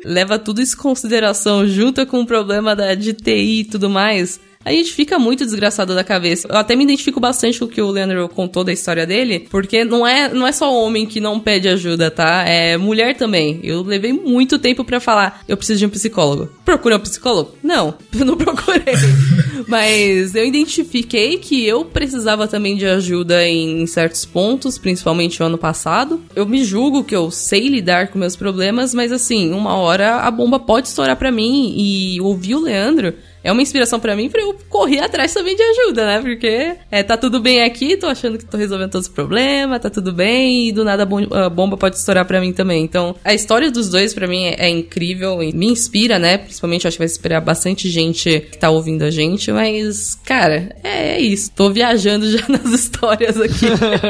[0.04, 4.40] leva tudo isso em consideração, junta com o problema da, de TI e tudo mais,
[4.66, 6.48] a gente fica muito desgraçado da cabeça.
[6.50, 9.84] Eu até me identifico bastante com o que o Leandro contou da história dele, porque
[9.84, 12.42] não é, não é só homem que não pede ajuda, tá?
[12.44, 13.60] É mulher também.
[13.62, 16.50] Eu levei muito tempo pra falar, eu preciso de um psicólogo.
[16.64, 17.54] Procurei um psicólogo?
[17.62, 18.82] Não, eu não procurei.
[19.68, 25.58] Mas eu identifiquei que eu precisava também de ajuda em certos pontos, principalmente o ano
[25.58, 26.20] passado.
[26.34, 30.30] Eu me julgo que eu sei lidar com meus problemas, mas assim, uma hora a
[30.30, 33.14] bomba pode estourar pra mim e ouvir o Leandro
[33.46, 36.20] é uma inspiração pra mim pra eu correr atrás também de ajuda, né?
[36.20, 39.88] Porque é, tá tudo bem aqui, tô achando que tô resolvendo todos os problemas, tá
[39.88, 42.82] tudo bem, e do nada a bom- a bomba pode estourar pra mim também.
[42.82, 46.38] Então, a história dos dois pra mim é, é incrível e me inspira, né?
[46.38, 51.16] Principalmente acho que vai inspirar bastante gente que tá ouvindo a gente, mas, cara, é,
[51.16, 51.50] é isso.
[51.54, 53.66] Tô viajando já nas histórias aqui.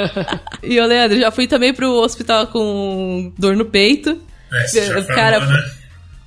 [0.64, 4.18] e, ô, Leandro, já fui também pro hospital com dor no peito.
[4.52, 5.64] É, já cara- né?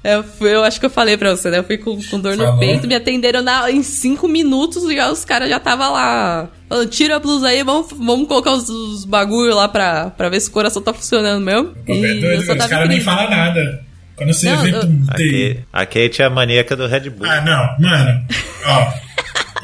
[0.03, 1.57] Eu, fui- eu acho que eu falei pra você, né?
[1.59, 2.59] Eu fui com, com dor no Falou.
[2.59, 6.47] peito, me atenderam na- em cinco minutos e os caras já tava lá.
[6.69, 10.39] falando, Tira a blusa aí, vamos, vamos colocar os, os bagulho lá pra, pra ver
[10.39, 11.73] se o coração tá funcionando mesmo.
[11.85, 12.39] Pô, é doido.
[12.41, 13.83] Os tava caras nem falam nada.
[14.15, 17.25] Quando você Não, vê eu- a Kate é a maníaca do Red Bull.
[17.29, 18.25] Ah, não, mano.
[18.65, 18.93] Ó,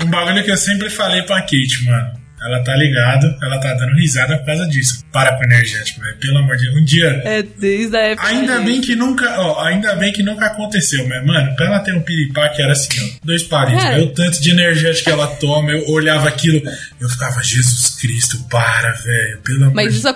[0.04, 2.25] um bagulho que eu sempre falei pra Kate, mano.
[2.46, 5.04] Ela tá ligado, ela tá dando risada por causa disso.
[5.12, 6.18] Para com o energético, velho.
[6.20, 6.76] Pelo amor de Deus.
[6.78, 7.22] Um dia.
[7.26, 8.28] É, desde a época.
[8.28, 11.94] Ainda bem que nunca, ó, ainda bem que nunca aconteceu, mas, mano, pra ela ter
[11.94, 14.00] um piripá que era assim, ó, dois palitos, É.
[14.00, 16.62] o tanto de energético que ela toma, eu olhava aquilo,
[17.00, 20.08] eu ficava, Jesus Cristo, para, velho, pelo amor Mas isso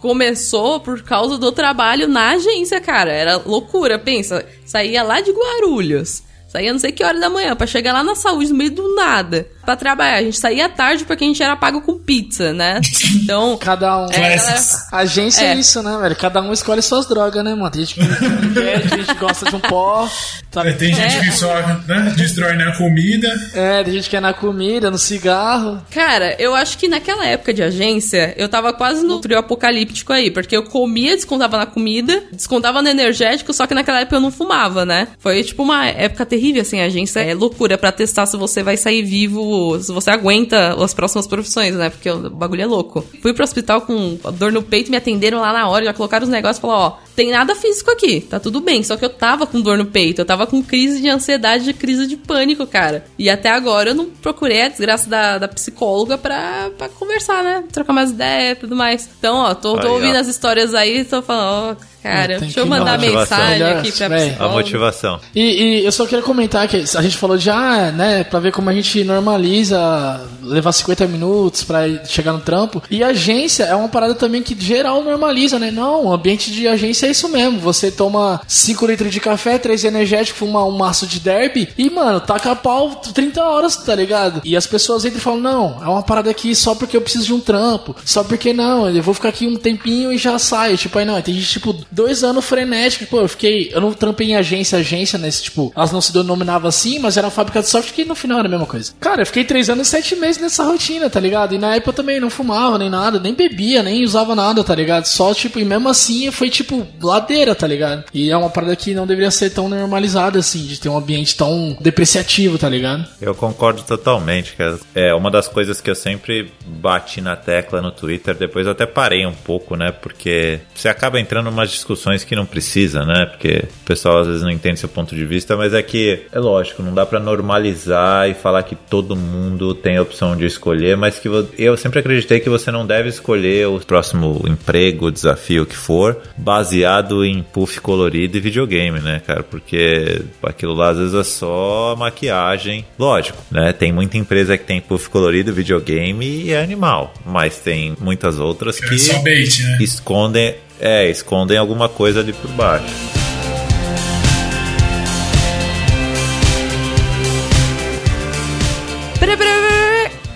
[0.00, 3.10] começou por causa do trabalho na agência, cara.
[3.10, 4.44] Era loucura, pensa.
[4.66, 6.22] Saía lá de Guarulhos.
[6.54, 8.94] Saía não sei que hora da manhã para chegar lá na saúde no meio do
[8.94, 10.18] nada para trabalhar.
[10.18, 12.80] A gente saía tarde porque a gente era pago com pizza, né?
[13.24, 13.56] Então.
[13.56, 14.06] Cada um.
[14.10, 15.52] É, galera, agência é.
[15.52, 15.54] é.
[15.54, 16.16] isso, né, velho?
[16.16, 17.70] Cada um escolhe suas drogas, né, mano?
[17.70, 18.00] Tem gente que
[18.54, 20.08] quer, tem gente que gosta de um pó.
[20.52, 20.70] Sabe?
[20.70, 21.20] É, tem gente é.
[21.20, 21.52] que só
[21.86, 23.28] né, destrói na comida.
[23.54, 25.80] É, tem gente que é na comida, no cigarro.
[25.90, 30.30] Cara, eu acho que naquela época de agência, eu tava quase no trio apocalíptico aí,
[30.30, 34.30] porque eu comia, descontava na comida, descontava no energético, só que naquela época eu não
[34.30, 35.08] fumava, né?
[35.18, 38.76] Foi tipo uma época terrível, assim, a agência é loucura para testar se você vai
[38.76, 41.90] sair vivo se você aguenta as próximas profissões, né?
[41.90, 43.04] Porque o bagulho é louco.
[43.20, 46.30] Fui pro hospital com dor no peito, me atenderam lá na hora, já colocaram os
[46.30, 48.82] negócios e falaram, ó, tem nada físico aqui, tá tudo bem.
[48.82, 51.72] Só que eu tava com dor no peito, eu tava com crise de ansiedade, de
[51.72, 53.04] crise de pânico, cara.
[53.18, 57.64] E até agora eu não procurei a desgraça da, da psicóloga pra, pra conversar, né?
[57.72, 59.08] Trocar mais ideia e tudo mais.
[59.18, 60.20] Então, ó, tô, tô aí, ouvindo ó.
[60.20, 62.38] as histórias aí, tô falando, ó, cara.
[62.40, 64.44] Deixa eu mandar mensagem aqui pra psicóloga.
[64.44, 65.20] A motivação.
[65.34, 68.52] E, e, eu só queria comentar que a gente falou de, ah, né, pra ver
[68.52, 72.82] como a gente normaliza levar 50 minutos pra chegar no trampo.
[72.90, 75.70] E agência é uma parada também que geral normaliza, né?
[75.70, 77.58] Não, o ambiente de agência é isso mesmo.
[77.60, 82.20] Você toma 5 litros de café, 3 energéticos, fuma um maço de derby e, mano,
[82.20, 84.40] taca pau 30 horas, tá ligado?
[84.44, 87.26] E as pessoas entram e falam, não, é uma parada aqui só porque eu preciso
[87.26, 87.94] de um trampo.
[88.04, 90.76] Só porque não, eu vou ficar aqui um tempinho e já saio.
[90.76, 93.08] Tipo, aí não, tem gente, tipo, dois anos frenéticos.
[93.08, 93.70] Pô, eu fiquei.
[93.72, 95.30] Eu não trampei em agência, agência, né?
[95.30, 98.38] tipo, elas não se denominavam assim, mas era uma fábrica de software que no final
[98.38, 98.92] era a mesma coisa.
[99.00, 101.54] Cara, eu fiquei três anos e sete meses nessa rotina, tá ligado?
[101.54, 104.74] E na época eu também não fumava nem nada, nem bebia, nem usava nada, tá
[104.74, 105.06] ligado?
[105.06, 108.04] Só, tipo, e mesmo assim foi, tipo, ladeira, tá ligado?
[108.12, 111.36] E é uma parada que não deveria ser tão normalizada, assim, de ter um ambiente
[111.36, 113.06] tão depreciativo, tá ligado?
[113.20, 114.78] Eu concordo totalmente, cara.
[114.94, 119.26] É uma das coisas que eu sempre bati na tecla no Twitter, depois até parei
[119.26, 119.92] um pouco, né?
[119.92, 123.26] Porque você acaba entrando em umas discussões que não precisa, né?
[123.26, 126.38] Porque o pessoal às vezes não entende seu ponto de vista, mas é que é
[126.38, 130.96] lógico, não dá para normalizar e falar que todo mundo tem a opção de escolher,
[130.96, 131.28] mas que
[131.58, 136.83] eu sempre acreditei que você não deve escolher o próximo emprego, desafio que for, baseado
[137.24, 139.42] em puff colorido e videogame, né, cara?
[139.42, 142.84] Porque aquilo lá às vezes é só maquiagem.
[142.98, 143.72] Lógico, né?
[143.72, 148.82] Tem muita empresa que tem puff colorido, videogame e é animal, mas tem muitas outras
[148.82, 149.78] é que é bait, né?
[149.80, 152.84] escondem é, escondem alguma coisa ali por baixo.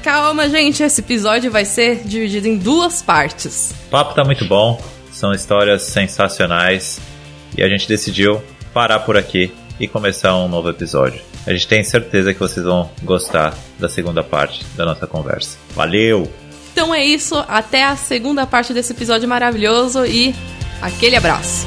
[0.09, 3.75] Calma, gente, esse episódio vai ser dividido em duas partes.
[3.89, 4.81] O papo tá muito bom,
[5.19, 7.01] são histórias sensacionais
[7.57, 8.41] e a gente decidiu
[8.73, 11.21] parar por aqui e começar um novo episódio.
[11.45, 15.59] A gente tem certeza que vocês vão gostar da segunda parte da nossa conversa.
[15.75, 16.31] Valeu!
[16.73, 20.33] Então é isso, até a segunda parte desse episódio maravilhoso e
[20.81, 21.67] aquele abraço.